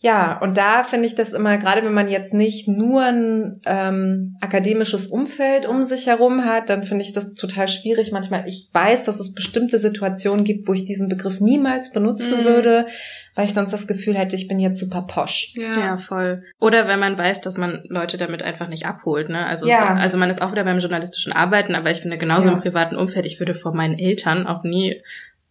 [0.00, 4.36] ja, und da finde ich das immer, gerade wenn man jetzt nicht nur ein ähm,
[4.40, 8.12] akademisches Umfeld um sich herum hat, dann finde ich das total schwierig.
[8.12, 12.44] Manchmal, ich weiß, dass es bestimmte Situationen gibt, wo ich diesen Begriff niemals benutzen mhm.
[12.44, 12.86] würde,
[13.34, 15.52] weil ich sonst das Gefühl hätte, ich bin jetzt super posch.
[15.56, 15.80] Ja.
[15.80, 16.44] ja, voll.
[16.60, 19.46] Oder wenn man weiß, dass man Leute damit einfach nicht abholt, ne?
[19.46, 19.94] Also, ja.
[19.94, 22.54] also man ist auch wieder beim journalistischen Arbeiten, aber ich finde genauso ja.
[22.54, 25.02] im privaten Umfeld, ich würde vor meinen Eltern auch nie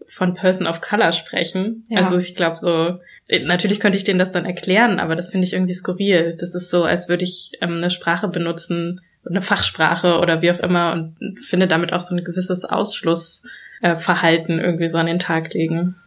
[0.08, 1.86] von Person of Color sprechen.
[1.90, 2.00] Ja.
[2.00, 2.98] Also ich glaube so,
[3.30, 6.36] natürlich könnte ich denen das dann erklären, aber das finde ich irgendwie skurril.
[6.40, 10.60] Das ist so, als würde ich ähm, eine Sprache benutzen, eine Fachsprache oder wie auch
[10.60, 15.54] immer und finde damit auch so ein gewisses Ausschlussverhalten äh, irgendwie so an den Tag
[15.54, 15.98] legen.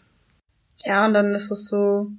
[0.85, 2.11] Ja, und dann ist es so,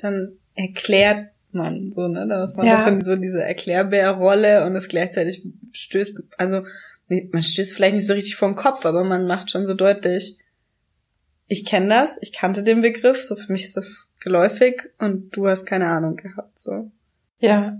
[0.00, 2.26] dann erklärt man so, ne?
[2.28, 2.86] Dann ist man ja.
[2.86, 6.62] in so diese Erklärbärrolle und es gleichzeitig stößt, also
[7.08, 10.36] man stößt vielleicht nicht so richtig vor den Kopf, aber man macht schon so deutlich,
[11.46, 15.48] ich kenne das, ich kannte den Begriff, so für mich ist das geläufig und du
[15.48, 16.90] hast keine Ahnung gehabt, so.
[17.38, 17.78] Ja.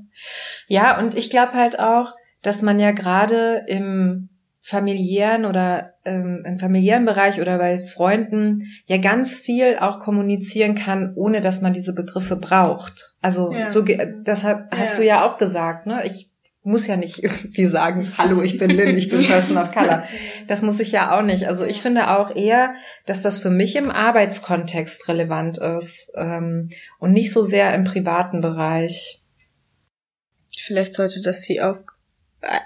[0.66, 4.29] Ja, und ich glaube halt auch, dass man ja gerade im
[4.61, 11.12] familiären oder ähm, im familiären Bereich oder bei Freunden ja ganz viel auch kommunizieren kann,
[11.16, 13.14] ohne dass man diese Begriffe braucht.
[13.20, 13.70] Also ja.
[13.70, 13.85] so
[14.22, 14.96] das hast ja.
[14.96, 16.07] du ja auch gesagt, ne?
[16.07, 16.31] Ich
[16.64, 20.05] muss ja nicht irgendwie sagen, hallo, ich bin Lynn, ich bin Person of Color.
[20.48, 21.46] Das muss ich ja auch nicht.
[21.46, 22.74] Also ich finde auch eher,
[23.07, 28.40] dass das für mich im Arbeitskontext relevant ist ähm, und nicht so sehr im privaten
[28.40, 29.20] Bereich.
[30.57, 31.79] Vielleicht sollte das die auf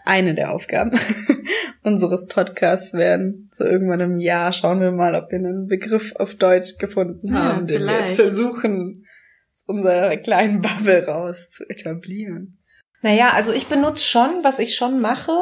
[0.04, 0.98] eine der Aufgaben
[1.82, 3.48] unseres Podcasts werden.
[3.52, 7.60] So irgendwann im Jahr schauen wir mal, ob wir einen Begriff auf Deutsch gefunden haben,
[7.60, 9.06] ja, den wir jetzt versuchen,
[9.52, 12.57] aus unserer kleinen Bubble raus zu etablieren.
[13.02, 15.36] Naja, also ich benutze schon, was ich schon mache,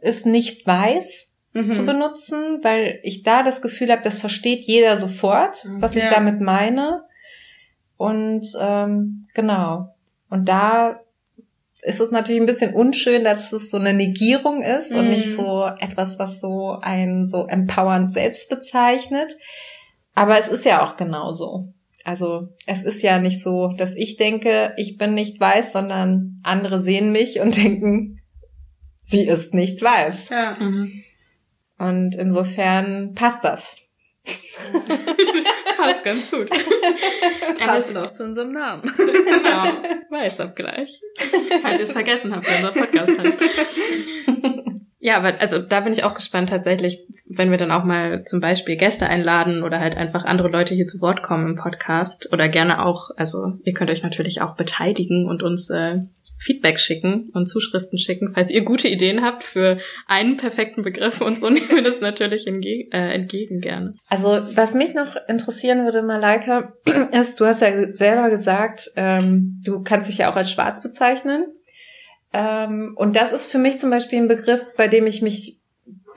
[0.00, 1.70] ist nicht weiß mhm.
[1.70, 6.04] zu benutzen, weil ich da das Gefühl habe, das versteht jeder sofort, was ja.
[6.04, 7.04] ich damit meine.
[7.96, 9.94] Und ähm, genau.
[10.28, 11.00] Und da
[11.82, 14.98] ist es natürlich ein bisschen unschön, dass es so eine Negierung ist mhm.
[14.98, 15.36] und nicht mhm.
[15.36, 19.36] so etwas, was so ein so empowernd selbst bezeichnet.
[20.14, 21.68] Aber es ist ja auch genauso.
[22.04, 26.80] Also es ist ja nicht so, dass ich denke, ich bin nicht weiß, sondern andere
[26.80, 28.20] sehen mich und denken,
[29.02, 30.28] sie ist nicht weiß.
[30.30, 30.56] Ja.
[30.60, 31.02] Mhm.
[31.78, 33.88] Und insofern passt das.
[35.76, 36.48] passt ganz gut.
[37.58, 38.82] Passt auch zu unserem Namen.
[38.96, 39.64] genau,
[40.10, 41.00] Weißabgleich.
[41.60, 44.61] Falls ihr es vergessen habt, unser Podcast hat.
[45.04, 48.38] Ja, aber also da bin ich auch gespannt tatsächlich, wenn wir dann auch mal zum
[48.40, 52.48] Beispiel Gäste einladen oder halt einfach andere Leute hier zu Wort kommen im Podcast oder
[52.48, 55.96] gerne auch, also ihr könnt euch natürlich auch beteiligen und uns äh,
[56.38, 61.36] Feedback schicken und Zuschriften schicken, falls ihr gute Ideen habt für einen perfekten Begriff und
[61.36, 63.94] so nehmen wir das natürlich entge äh, entgegen gerne.
[64.08, 66.74] Also was mich noch interessieren würde, Malaika,
[67.12, 71.46] ist, du hast ja selber gesagt, ähm, du kannst dich ja auch als schwarz bezeichnen.
[72.32, 75.58] Ähm, und das ist für mich zum Beispiel ein Begriff, bei dem ich mich,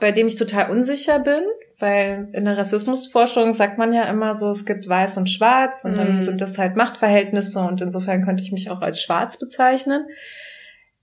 [0.00, 1.40] bei dem ich total unsicher bin,
[1.78, 5.92] weil in der Rassismusforschung sagt man ja immer so, es gibt weiß und schwarz und
[5.92, 5.96] mm.
[5.96, 6.22] dann mhm.
[6.22, 10.06] sind das halt Machtverhältnisse und insofern könnte ich mich auch als schwarz bezeichnen.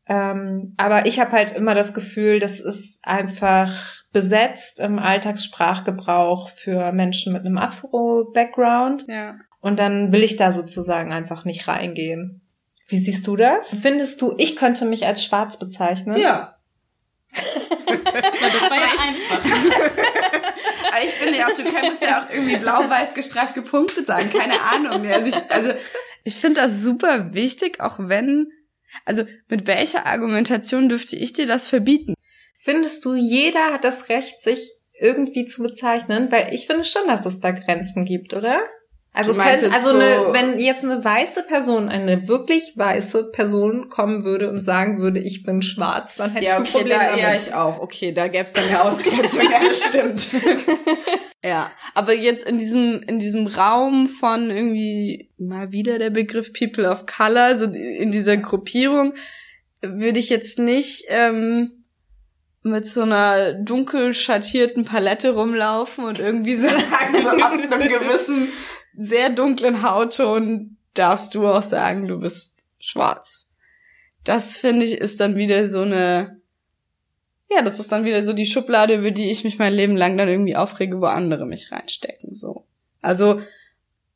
[0.07, 6.91] Ähm, aber ich habe halt immer das Gefühl, das ist einfach besetzt im Alltagssprachgebrauch für
[6.91, 9.05] Menschen mit einem Afro-Background.
[9.07, 9.35] Ja.
[9.61, 12.41] Und dann will ich da sozusagen einfach nicht reingehen.
[12.87, 13.75] Wie siehst du das?
[13.81, 16.17] Findest du, ich könnte mich als schwarz bezeichnen?
[16.17, 16.57] Ja.
[17.31, 19.45] das war ja einfach.
[20.93, 24.31] Aber ich finde ja auch, du könntest ja auch irgendwie blau-weiß gestreift gepunktet sein.
[24.31, 25.07] Keine Ahnung.
[25.07, 25.73] Also ich, also
[26.23, 28.51] ich finde das super wichtig, auch wenn,
[29.05, 32.13] also mit welcher Argumentation dürfte ich dir das verbieten?
[32.59, 36.31] Findest du, jeder hat das Recht, sich irgendwie zu bezeichnen?
[36.31, 38.61] Weil ich finde schon, dass es da Grenzen gibt, oder?
[39.15, 44.23] Also, können, also so eine, wenn jetzt eine weiße Person, eine wirklich weiße Person kommen
[44.23, 47.05] würde und sagen würde, ich bin schwarz, dann hätte ja, ich ein okay, Problem da,
[47.05, 47.21] damit.
[47.21, 47.79] Ja, ich auch.
[47.79, 49.41] Okay, da gäbe es dann eine Ausgrenzung.
[49.51, 50.27] ja, das stimmt.
[51.43, 56.89] ja, aber jetzt in diesem in diesem Raum von irgendwie mal wieder der Begriff People
[56.89, 59.13] of Color, so in dieser Gruppierung,
[59.81, 61.83] würde ich jetzt nicht ähm,
[62.63, 66.81] mit so einer dunkel schattierten Palette rumlaufen und irgendwie sagen,
[67.21, 68.47] so ab einem gewissen
[68.95, 73.49] sehr dunklen Hautton darfst du auch sagen, du bist schwarz.
[74.23, 76.41] Das finde ich ist dann wieder so eine,
[77.49, 80.17] ja, das ist dann wieder so die Schublade, über die ich mich mein Leben lang
[80.17, 82.65] dann irgendwie aufrege, wo andere mich reinstecken, so.
[83.01, 83.41] Also,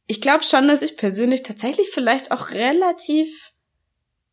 [0.07, 3.51] ich glaube schon, dass ich persönlich tatsächlich vielleicht auch relativ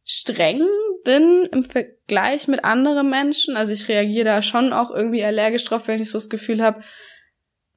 [0.05, 0.63] streng
[1.05, 3.57] bin im Ver gleich mit anderen Menschen.
[3.57, 6.83] Also ich reagiere da schon auch irgendwie allergisch drauf, wenn ich so das Gefühl habe,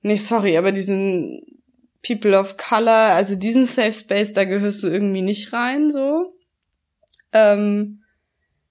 [0.02, 1.42] nee, sorry, aber diesen
[2.06, 6.34] People of Color, also diesen Safe Space, da gehörst du irgendwie nicht rein, so.
[7.34, 8.04] Ähm,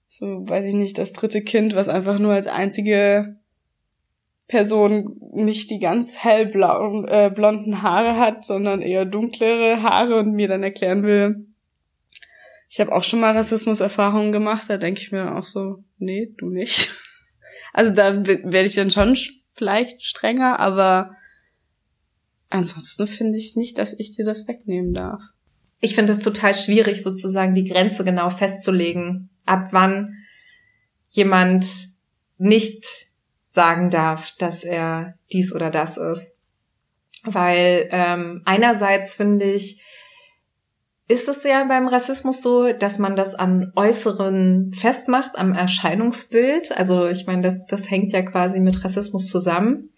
[0.07, 3.37] so, weiß ich nicht, das dritte Kind, was einfach nur als einzige
[4.47, 10.47] Person nicht die ganz hellblauen, äh, blonden Haare hat, sondern eher dunklere Haare und mir
[10.47, 11.47] dann erklären will,
[12.69, 16.33] ich habe auch schon mal Rassismuserfahrungen gemacht, da denke ich mir dann auch so, nee,
[16.37, 16.93] du nicht.
[17.73, 19.15] Also da werde ich dann schon
[19.53, 21.11] vielleicht strenger, aber
[22.49, 25.21] ansonsten finde ich nicht, dass ich dir das wegnehmen darf.
[25.79, 30.15] Ich finde es total schwierig, sozusagen die Grenze genau festzulegen, ab wann
[31.09, 31.65] jemand
[32.37, 32.85] nicht
[33.47, 36.37] sagen darf, dass er dies oder das ist.
[37.23, 39.81] Weil ähm, einerseits finde ich,
[41.07, 46.77] ist es ja beim Rassismus so, dass man das an Äußeren festmacht, am Erscheinungsbild.
[46.77, 49.89] Also ich meine, das, das hängt ja quasi mit Rassismus zusammen.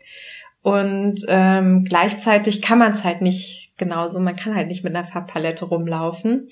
[0.62, 5.06] Und ähm, gleichzeitig kann man es halt nicht genauso, man kann halt nicht mit einer
[5.06, 6.50] Farbpalette rumlaufen.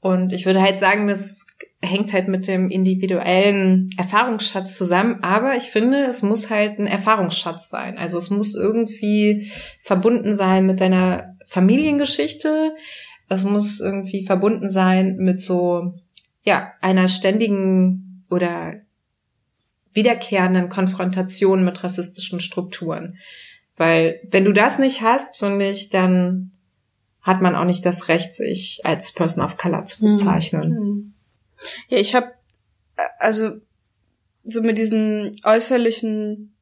[0.00, 1.44] Und ich würde halt sagen, das
[1.82, 5.22] hängt halt mit dem individuellen Erfahrungsschatz zusammen.
[5.22, 7.98] Aber ich finde, es muss halt ein Erfahrungsschatz sein.
[7.98, 9.50] Also es muss irgendwie
[9.82, 12.74] verbunden sein mit deiner Familiengeschichte,
[13.28, 15.94] es muss irgendwie verbunden sein mit so,
[16.44, 18.74] ja, einer ständigen oder
[19.98, 23.18] wiederkehrenden Konfrontation mit rassistischen Strukturen.
[23.76, 26.52] Weil wenn du das nicht hast, finde ich, dann
[27.22, 30.14] hat man auch nicht das Recht, sich als Person of Color zu hm.
[30.14, 30.70] bezeichnen.
[30.70, 31.14] Mhm.
[31.88, 32.28] Ja, ich habe
[33.18, 33.50] also
[34.44, 36.54] so mit diesen äußerlichen,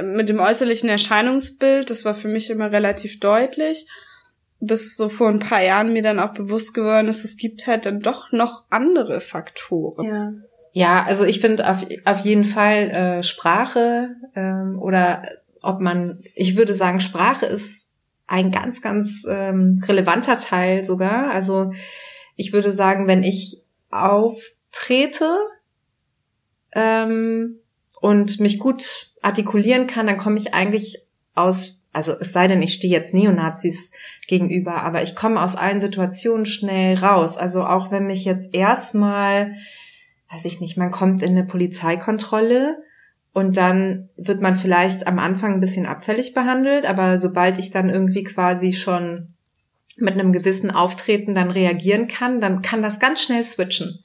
[0.00, 3.86] mit dem äußerlichen Erscheinungsbild, das war für mich immer relativ deutlich
[4.62, 7.84] bis so vor ein paar Jahren mir dann auch bewusst geworden ist, es gibt halt
[7.84, 10.06] dann doch noch andere Faktoren.
[10.06, 10.32] Ja.
[10.72, 15.22] Ja, also ich finde auf, auf jeden Fall äh, Sprache ähm, oder
[15.60, 17.90] ob man, ich würde sagen, Sprache ist
[18.26, 21.30] ein ganz, ganz ähm, relevanter Teil sogar.
[21.30, 21.72] Also
[22.36, 25.36] ich würde sagen, wenn ich auftrete
[26.72, 27.58] ähm,
[28.00, 31.02] und mich gut artikulieren kann, dann komme ich eigentlich
[31.34, 33.92] aus also es sei denn, ich stehe jetzt Neonazis
[34.26, 37.36] gegenüber, aber ich komme aus allen Situationen schnell raus.
[37.36, 39.54] Also auch wenn mich jetzt erstmal,
[40.32, 42.78] weiß ich nicht, man kommt in eine Polizeikontrolle
[43.32, 47.90] und dann wird man vielleicht am Anfang ein bisschen abfällig behandelt, aber sobald ich dann
[47.90, 49.34] irgendwie quasi schon
[49.96, 54.02] mit einem gewissen Auftreten dann reagieren kann, dann kann das ganz schnell switchen.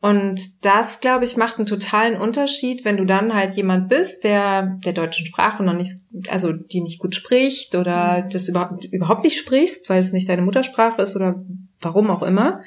[0.00, 4.78] Und das, glaube ich, macht einen totalen Unterschied, wenn du dann halt jemand bist, der
[4.84, 5.92] der deutschen Sprache noch nicht,
[6.28, 10.42] also die nicht gut spricht oder das überhaupt, überhaupt nicht sprichst, weil es nicht deine
[10.42, 11.44] Muttersprache ist oder
[11.80, 12.62] warum auch immer.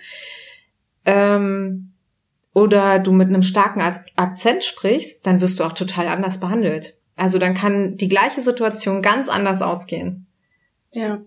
[1.03, 1.91] Ähm,
[2.56, 3.82] oder du mit einem starken
[4.15, 6.96] Akzent sprichst, dann wirst du auch total anders behandelt.
[7.18, 10.26] Also dann kann die gleiche Situation ganz anders ausgehen.
[10.94, 11.20] Ja.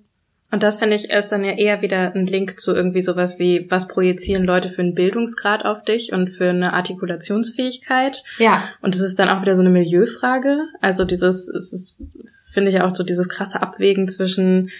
[0.50, 3.66] Und das finde ich ist dann ja eher wieder ein Link zu irgendwie sowas wie,
[3.68, 8.24] was projizieren Leute für einen Bildungsgrad auf dich und für eine Artikulationsfähigkeit.
[8.38, 8.64] Ja.
[8.80, 10.60] Und es ist dann auch wieder so eine Milieufrage.
[10.80, 12.04] Also dieses, es ist,
[12.50, 14.70] finde ich auch so dieses krasse Abwägen zwischen,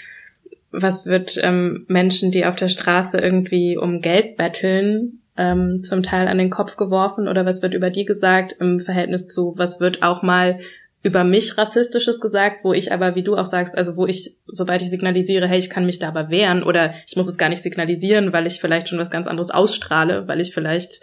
[0.70, 6.28] was wird ähm, Menschen, die auf der Straße irgendwie um Geld betteln, ähm, zum Teil
[6.28, 10.02] an den Kopf geworfen oder was wird über die gesagt im Verhältnis zu, was wird
[10.02, 10.58] auch mal
[11.04, 14.82] über mich rassistisches gesagt, wo ich aber, wie du auch sagst, also wo ich, sobald
[14.82, 17.62] ich signalisiere, hey, ich kann mich da aber wehren oder ich muss es gar nicht
[17.62, 21.00] signalisieren, weil ich vielleicht schon was ganz anderes ausstrahle, weil ich vielleicht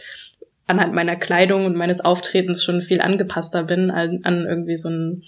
[0.68, 5.24] anhand meiner Kleidung und meines Auftretens schon viel angepasster bin an, an irgendwie so ein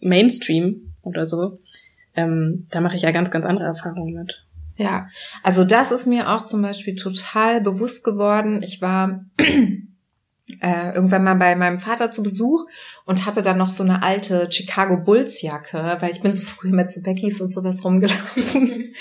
[0.00, 1.58] Mainstream oder so.
[2.14, 4.44] Ähm, da mache ich ja ganz, ganz andere Erfahrungen mit.
[4.78, 5.08] Ja,
[5.42, 8.62] also das ist mir auch zum Beispiel total bewusst geworden.
[8.62, 12.64] Ich war äh, irgendwann mal bei meinem Vater zu Besuch
[13.04, 16.70] und hatte dann noch so eine alte Chicago Bulls Jacke, weil ich bin so früh
[16.70, 18.94] mit zu Beckys und sowas rumgelaufen.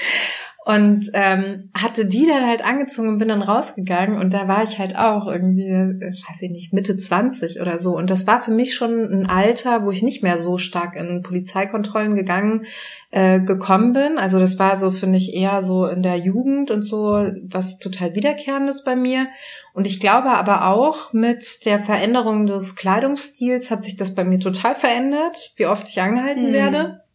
[0.67, 4.79] Und ähm, hatte die dann halt angezogen und bin dann rausgegangen und da war ich
[4.79, 7.95] halt auch irgendwie, äh, weiß ich nicht, Mitte 20 oder so.
[7.95, 11.21] Und das war für mich schon ein Alter, wo ich nicht mehr so stark in
[11.21, 12.65] Polizeikontrollen gegangen
[13.11, 14.17] äh, gekommen bin.
[14.17, 18.13] Also das war so, finde ich, eher so in der Jugend und so was total
[18.13, 19.27] Wiederkehrendes bei mir.
[19.73, 24.41] Und ich glaube aber auch mit der Veränderung des Kleidungsstils hat sich das bei mir
[24.41, 26.53] total verändert, wie oft ich angehalten mhm.
[26.53, 27.06] werde.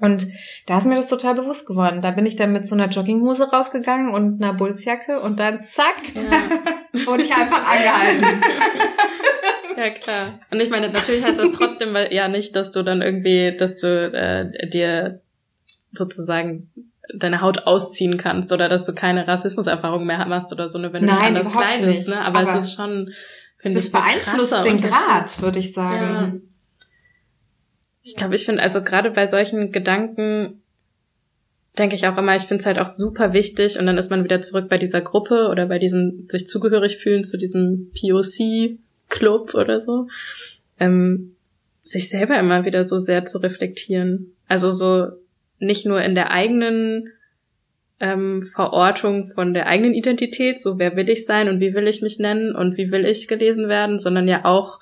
[0.00, 0.26] Und
[0.66, 2.00] da ist mir das total bewusst geworden.
[2.00, 5.94] Da bin ich dann mit so einer Jogginghose rausgegangen und einer Bullsjacke und dann zack,
[6.14, 7.02] ja.
[7.06, 8.42] wurde ich einfach angehalten.
[9.76, 10.40] Ja, klar.
[10.50, 13.86] Und ich meine, natürlich heißt das trotzdem ja nicht, dass du dann irgendwie, dass du
[14.12, 15.22] äh, dir
[15.90, 16.70] sozusagen
[17.14, 21.06] deine Haut ausziehen kannst oder dass du keine Rassismuserfahrung mehr hast oder so, ne, wenn
[21.06, 22.20] du Nein, anders kleidest, ne?
[22.20, 23.10] Aber, Aber es ist schon,
[23.56, 24.76] finde Das ich, ein beeinflusst den.
[24.76, 26.14] Grad, würde ich sagen.
[26.14, 26.49] Ja.
[28.02, 30.62] Ich glaube, ich finde, also gerade bei solchen Gedanken
[31.78, 34.24] denke ich auch immer, ich finde es halt auch super wichtig und dann ist man
[34.24, 39.80] wieder zurück bei dieser Gruppe oder bei diesem sich zugehörig fühlen zu diesem POC-Club oder
[39.80, 40.08] so,
[40.78, 41.36] ähm,
[41.82, 44.32] sich selber immer wieder so sehr zu reflektieren.
[44.48, 45.08] Also so
[45.58, 47.12] nicht nur in der eigenen
[48.00, 52.02] ähm, Verortung von der eigenen Identität, so wer will ich sein und wie will ich
[52.02, 54.80] mich nennen und wie will ich gelesen werden, sondern ja auch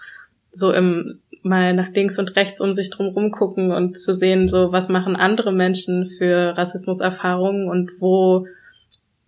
[0.51, 4.73] so im mal nach links und rechts um sich drum gucken und zu sehen, so
[4.73, 8.47] was machen andere Menschen für Rassismuserfahrungen und wo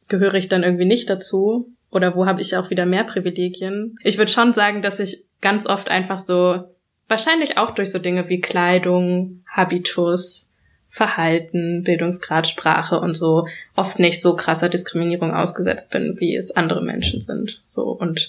[0.09, 3.97] gehöre ich dann irgendwie nicht dazu oder wo habe ich auch wieder mehr Privilegien.
[4.03, 6.65] Ich würde schon sagen, dass ich ganz oft einfach so,
[7.09, 10.51] wahrscheinlich auch durch so Dinge wie Kleidung, Habitus,
[10.89, 13.47] Verhalten, Bildungsgrad, Sprache und so
[13.77, 17.63] oft nicht so krasser Diskriminierung ausgesetzt bin, wie es andere Menschen sind.
[17.65, 18.29] So und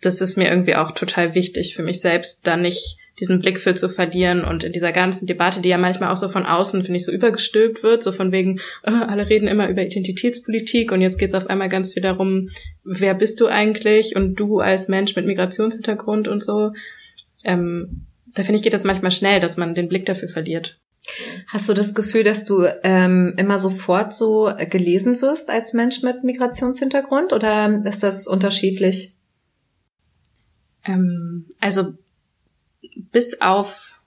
[0.00, 3.74] das ist mir irgendwie auch total wichtig für mich selbst, da nicht diesen Blick für
[3.74, 6.98] zu verlieren und in dieser ganzen Debatte, die ja manchmal auch so von außen, finde
[6.98, 11.18] ich, so übergestülpt wird, so von wegen, äh, alle reden immer über Identitätspolitik und jetzt
[11.18, 12.50] geht's auf einmal ganz viel darum,
[12.84, 16.72] wer bist du eigentlich und du als Mensch mit Migrationshintergrund und so.
[17.44, 20.78] Ähm, da finde ich, geht das manchmal schnell, dass man den Blick dafür verliert.
[21.46, 26.22] Hast du das Gefühl, dass du ähm, immer sofort so gelesen wirst als Mensch mit
[26.22, 29.14] Migrationshintergrund oder ist das unterschiedlich?
[30.88, 31.94] Ähm, also
[33.12, 34.00] bis auf,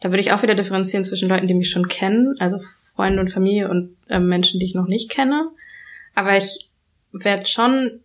[0.00, 2.58] da würde ich auch wieder differenzieren zwischen Leuten, die mich schon kennen, also
[2.94, 5.50] Freunde und Familie und äh, Menschen, die ich noch nicht kenne.
[6.14, 6.70] Aber ich
[7.12, 8.00] werde schon,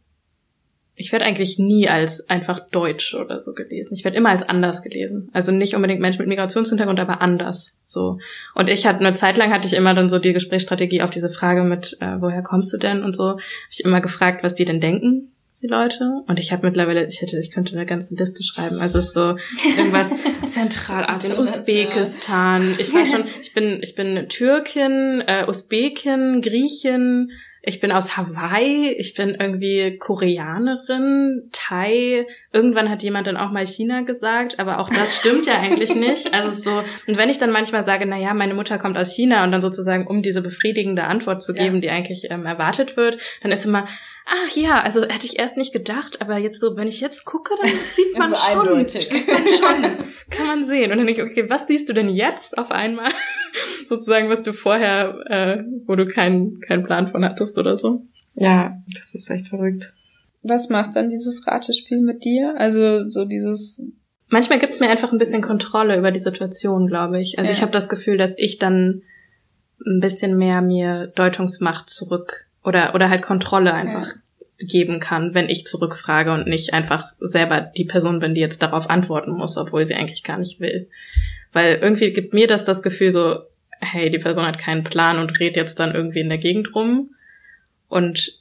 [0.96, 3.96] ich werde eigentlich nie als einfach Deutsch oder so gelesen.
[3.96, 5.30] Ich werde immer als anders gelesen.
[5.34, 7.76] Also nicht unbedingt Mensch mit Migrationshintergrund, aber anders.
[7.86, 8.20] So.
[8.54, 11.30] Und ich hatte eine Zeit lang hatte ich immer dann so die Gesprächsstrategie auf diese
[11.30, 14.66] Frage mit, äh, woher kommst du denn und so, habe ich immer gefragt, was die
[14.66, 15.33] denn denken,
[15.64, 16.24] die Leute.
[16.28, 18.80] Und ich habe mittlerweile, ich hätte, ich könnte eine ganze Liste schreiben.
[18.80, 19.36] Also es ist so
[19.78, 20.12] irgendwas
[20.46, 22.76] Zentralasien, Usbekistan.
[22.78, 27.32] Ich war schon, ich bin, ich bin Türkin, äh, Usbekin, Griechin.
[27.66, 32.28] Ich bin aus Hawaii, ich bin irgendwie Koreanerin, Thai.
[32.52, 36.34] Irgendwann hat jemand dann auch mal China gesagt, aber auch das stimmt ja eigentlich nicht.
[36.34, 39.46] Also so, und wenn ich dann manchmal sage, na ja, meine Mutter kommt aus China
[39.46, 41.82] und dann sozusagen, um diese befriedigende Antwort zu geben, ja.
[41.82, 43.86] die eigentlich ähm, erwartet wird, dann ist immer,
[44.26, 47.54] ach ja, also hätte ich erst nicht gedacht, aber jetzt so, wenn ich jetzt gucke,
[47.62, 48.60] dann sieht man so schon.
[48.60, 49.08] eindeutig.
[49.10, 50.06] Sieht man schon.
[50.30, 50.92] Kann man sehen.
[50.92, 53.12] Und dann denke ich, okay, was siehst du denn jetzt auf einmal?
[53.90, 58.06] Sozusagen, was du vorher, äh, wo du keinen keinen Plan von hattest oder so.
[58.36, 59.94] Ja, das ist echt verrückt.
[60.42, 62.56] Was macht dann dieses Ratespiel mit dir?
[62.58, 63.82] Also so dieses
[64.30, 67.38] Manchmal gibt's mir einfach ein bisschen Kontrolle über die Situation, glaube ich.
[67.38, 67.56] Also Ja.
[67.56, 69.04] ich habe das Gefühl, dass ich dann
[69.86, 74.08] ein bisschen mehr mir Deutungsmacht zurück oder oder halt Kontrolle einfach
[74.60, 78.90] geben kann, wenn ich zurückfrage und nicht einfach selber die Person bin, die jetzt darauf
[78.90, 80.88] antworten muss, obwohl sie eigentlich gar nicht will.
[81.52, 83.42] Weil irgendwie gibt mir das das Gefühl so,
[83.80, 87.14] hey, die Person hat keinen Plan und redet jetzt dann irgendwie in der Gegend rum.
[87.90, 88.40] Und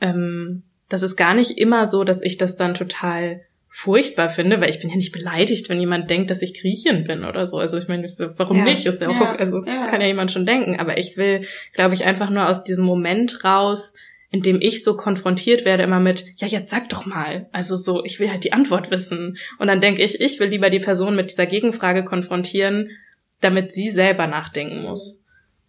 [0.00, 4.70] ähm, das ist gar nicht immer so, dass ich das dann total furchtbar finde, weil
[4.70, 7.58] ich bin ja nicht beleidigt, wenn jemand denkt, dass ich Griechin bin oder so.
[7.58, 8.64] Also ich meine, warum Ja.
[8.64, 8.86] nicht?
[8.86, 9.36] Ist ja auch, Ja.
[9.36, 9.86] also Ja.
[9.86, 10.80] kann ja jemand schon denken.
[10.80, 11.42] Aber ich will,
[11.74, 13.94] glaube ich, einfach nur aus diesem Moment raus,
[14.30, 17.48] in dem ich so konfrontiert werde immer mit, ja, jetzt sag doch mal.
[17.52, 19.36] Also so, ich will halt die Antwort wissen.
[19.58, 22.90] Und dann denke ich, ich will lieber die Person mit dieser Gegenfrage konfrontieren,
[23.40, 25.24] damit sie selber nachdenken muss.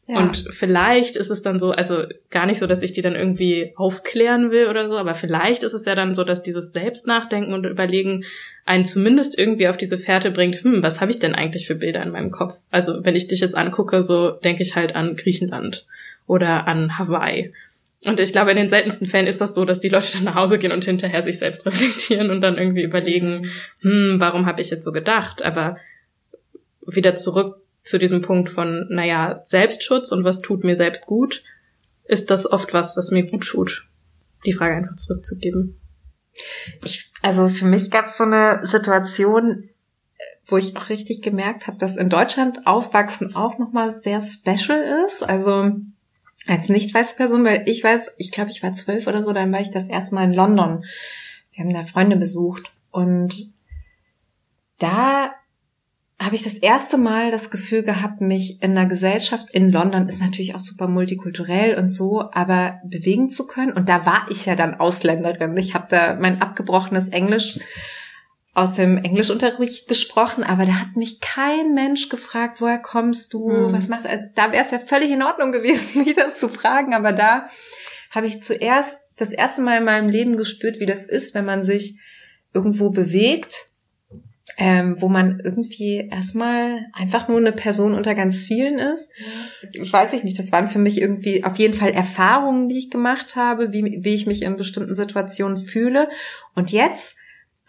[0.09, 0.17] Ja.
[0.17, 3.73] Und vielleicht ist es dann so, also gar nicht so, dass ich die dann irgendwie
[3.75, 7.67] aufklären will oder so, aber vielleicht ist es ja dann so, dass dieses Selbstnachdenken und
[7.67, 8.25] Überlegen
[8.65, 12.01] einen zumindest irgendwie auf diese Fährte bringt, hm, was habe ich denn eigentlich für Bilder
[12.01, 12.57] in meinem Kopf?
[12.71, 15.85] Also wenn ich dich jetzt angucke, so denke ich halt an Griechenland
[16.25, 17.53] oder an Hawaii.
[18.03, 20.35] Und ich glaube, in den seltensten Fällen ist das so, dass die Leute dann nach
[20.35, 23.51] Hause gehen und hinterher sich selbst reflektieren und dann irgendwie überlegen,
[23.81, 25.43] hm, warum habe ich jetzt so gedacht?
[25.43, 25.77] Aber
[26.87, 27.57] wieder zurück
[27.89, 31.43] zu diesem Punkt von, naja, Selbstschutz und was tut mir selbst gut,
[32.05, 33.87] ist das oft was, was mir gut tut.
[34.45, 35.79] Die Frage einfach zurückzugeben.
[36.83, 39.69] Ich, also für mich gab es so eine Situation,
[40.45, 45.23] wo ich auch richtig gemerkt habe, dass in Deutschland Aufwachsen auch nochmal sehr special ist.
[45.23, 45.71] Also
[46.47, 49.51] als nicht weiße Person, weil ich weiß, ich glaube, ich war zwölf oder so, dann
[49.51, 50.85] war ich das erste Mal in London.
[51.51, 53.51] Wir haben da Freunde besucht und
[54.79, 55.33] da
[56.19, 60.19] habe ich das erste Mal das Gefühl gehabt, mich in einer Gesellschaft in London ist
[60.19, 63.71] natürlich auch super multikulturell und so, aber bewegen zu können.
[63.71, 65.55] Und da war ich ja dann Ausländerin.
[65.55, 67.59] Ich habe da mein abgebrochenes Englisch
[68.53, 73.71] aus dem Englischunterricht gesprochen, aber da hat mich kein Mensch gefragt, woher kommst du, mhm.
[73.71, 74.09] was machst du?
[74.09, 77.47] Also da wäre es ja völlig in Ordnung gewesen, mich das zu fragen, aber da
[78.11, 81.63] habe ich zuerst das erste Mal in meinem Leben gespürt, wie das ist, wenn man
[81.63, 81.97] sich
[82.53, 83.69] irgendwo bewegt,
[84.61, 89.09] ähm, wo man irgendwie erstmal einfach nur eine Person unter ganz vielen ist.
[89.89, 93.37] Weiß ich nicht, das waren für mich irgendwie auf jeden Fall Erfahrungen, die ich gemacht
[93.37, 96.09] habe, wie, wie ich mich in bestimmten Situationen fühle.
[96.53, 97.15] Und jetzt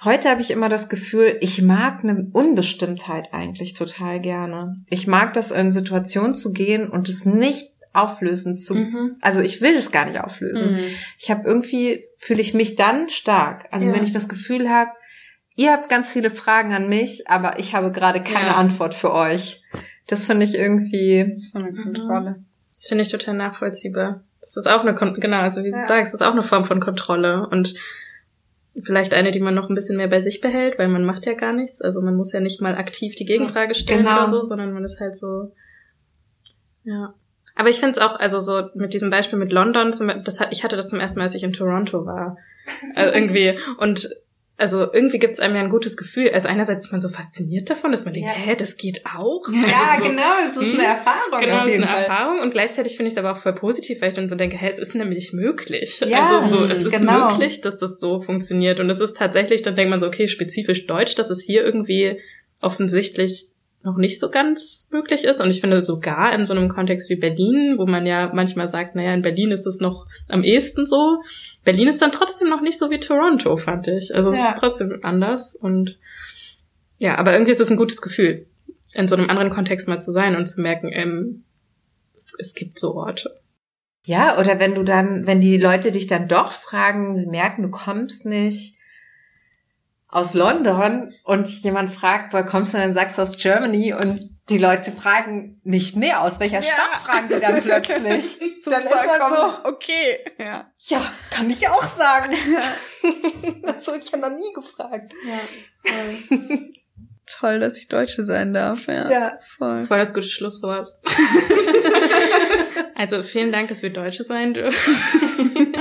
[0.03, 4.83] Heute habe ich immer das Gefühl, ich mag eine Unbestimmtheit eigentlich total gerne.
[4.89, 8.77] Ich mag das in Situationen zu gehen und es nicht auflösen zu.
[8.77, 9.17] Mhm.
[9.21, 10.73] Also ich will es gar nicht auflösen.
[10.73, 10.85] Mhm.
[11.19, 13.67] Ich habe irgendwie fühle ich mich dann stark.
[13.73, 13.95] Also ja.
[13.95, 14.91] wenn ich das Gefühl habe,
[15.61, 18.57] ihr habt ganz viele Fragen an mich, aber ich habe gerade keine ja.
[18.57, 19.63] Antwort für euch.
[20.07, 22.31] Das finde ich irgendwie das ist so eine Kontrolle.
[22.31, 22.47] Mhm.
[22.75, 24.25] Das finde ich total nachvollziehbar.
[24.41, 25.83] Das ist auch eine Kon genau, also wie ja.
[25.83, 27.75] du sagst, das ist auch eine Form von Kontrolle und
[28.85, 31.35] Vielleicht eine, die man noch ein bisschen mehr bei sich behält, weil man macht ja
[31.35, 31.83] gar nichts.
[31.83, 34.19] Also man muss ja nicht mal aktiv die Gegenfrage stellen genau.
[34.19, 35.53] oder so, sondern man ist halt so,
[36.85, 37.13] ja.
[37.57, 39.91] Aber ich finde es auch, also so mit diesem Beispiel mit London,
[40.25, 42.39] das, ich hatte das zum ersten Mal, als ich in Toronto war.
[42.95, 43.59] Also irgendwie.
[43.79, 44.09] Und
[44.61, 46.31] also irgendwie gibt es einem ja ein gutes Gefühl.
[46.35, 48.37] Also einerseits ist man so fasziniert davon, dass man denkt, ja.
[48.37, 49.49] hä, das geht auch.
[49.49, 51.41] Ja, also so, genau, es ist hm, eine Erfahrung.
[51.41, 52.03] Genau, es ist eine Fall.
[52.03, 54.59] Erfahrung und gleichzeitig finde ich es aber auch voll positiv, weil ich dann so denke,
[54.59, 56.01] hä, es ist nämlich möglich.
[56.07, 57.31] Ja, also so, es ist genau.
[57.31, 58.81] möglich, dass das so funktioniert.
[58.81, 62.21] Und es ist tatsächlich, dann denkt man so, okay, spezifisch Deutsch, das ist hier irgendwie
[62.61, 63.49] offensichtlich
[63.83, 65.41] noch nicht so ganz möglich ist.
[65.41, 68.95] Und ich finde sogar in so einem Kontext wie Berlin, wo man ja manchmal sagt,
[68.95, 71.23] naja, in Berlin ist es noch am ehesten so.
[71.65, 74.15] Berlin ist dann trotzdem noch nicht so wie Toronto, fand ich.
[74.15, 74.39] Also ja.
[74.39, 75.55] es ist trotzdem anders.
[75.55, 75.97] Und
[76.99, 78.47] ja, aber irgendwie ist es ein gutes Gefühl,
[78.93, 81.45] in so einem anderen Kontext mal zu sein und zu merken, ähm,
[82.15, 83.41] es, es gibt so Orte.
[84.05, 87.71] Ja, oder wenn du dann, wenn die Leute dich dann doch fragen, sie merken, du
[87.71, 88.79] kommst nicht,
[90.11, 94.59] aus London und jemand fragt, woher kommst du, dann sagst du aus Germany und die
[94.59, 96.63] Leute fragen nicht mehr, aus welcher ja.
[96.63, 98.39] Stadt fragen die dann plötzlich.
[98.65, 100.69] dann ist man so, okay, ja.
[100.79, 102.35] ja, kann ich auch sagen.
[103.63, 105.13] das habe ich ja noch nie gefragt.
[105.25, 105.39] Ja.
[107.27, 108.89] Toll, dass ich Deutsche sein darf.
[108.89, 109.39] Ja, ja.
[109.57, 109.85] voll.
[109.85, 110.89] Voll das gute Schlusswort.
[112.97, 115.73] also vielen Dank, dass wir Deutsche sein dürfen.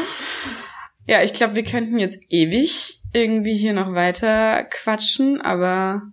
[1.07, 6.03] ja, ich glaube, wir könnten jetzt ewig irgendwie hier noch weiter quatschen, aber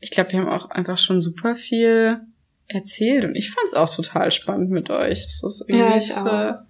[0.00, 2.20] ich glaube, wir haben auch einfach schon super viel
[2.66, 5.24] erzählt und ich fand es auch total spannend mit euch.
[5.26, 6.60] Es ist irgendwie ja, so,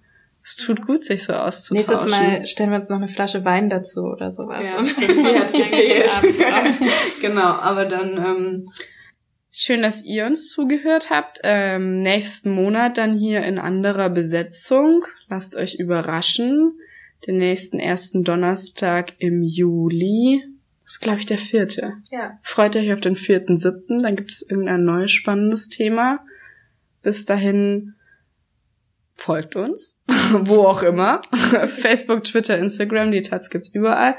[0.43, 1.93] es tut gut, sich so auszutauschen.
[1.93, 4.65] Nächstes Mal stellen wir uns noch eine Flasche Wein dazu oder sowas.
[4.65, 6.11] Ja, stimmt, die hat gefehlt.
[7.21, 8.69] genau, aber dann ähm,
[9.51, 11.39] schön, dass ihr uns zugehört habt.
[11.43, 15.05] Ähm, nächsten Monat dann hier in anderer Besetzung.
[15.27, 16.77] Lasst euch überraschen
[17.27, 20.43] den nächsten ersten Donnerstag im Juli.
[20.83, 21.93] Das ist, glaube ich, der vierte.
[22.11, 22.37] Ja.
[22.41, 23.99] Freut euch auf den vierten, siebten.
[23.99, 26.19] Dann gibt es irgendein neues spannendes Thema.
[27.01, 27.95] Bis dahin
[29.15, 29.99] folgt uns.
[30.41, 31.21] Wo auch immer.
[31.67, 34.15] Facebook, Twitter, Instagram, die Taz gibt's überall.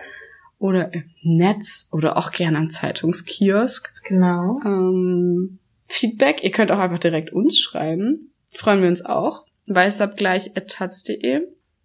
[0.59, 3.93] Oder im Netz oder auch gerne am Zeitungskiosk.
[4.09, 4.61] Genau.
[4.65, 8.33] Ähm, Feedback, ihr könnt auch einfach direkt uns schreiben.
[8.55, 9.45] Freuen wir uns auch.
[9.69, 11.43] Weißabgleich.taz.de.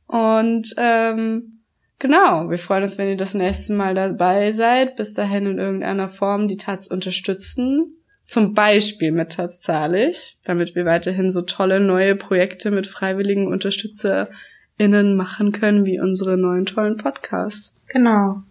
[0.09, 1.59] Und ähm,
[1.99, 4.95] genau, wir freuen uns, wenn ihr das nächste Mal dabei seid.
[4.95, 7.93] Bis dahin in irgendeiner Form die Taz unterstützen.
[8.25, 15.15] Zum Beispiel mit Taz zahlig, damit wir weiterhin so tolle neue Projekte mit freiwilligen UnterstützerInnen
[15.15, 17.75] machen können, wie unsere neuen tollen Podcasts.
[17.87, 18.41] Genau.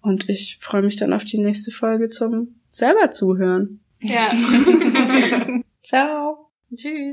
[0.00, 3.80] Und ich freue mich dann auf die nächste Folge zum selber zuhören.
[4.00, 4.30] Ja.
[5.82, 6.50] Ciao.
[6.74, 7.12] Tschüss.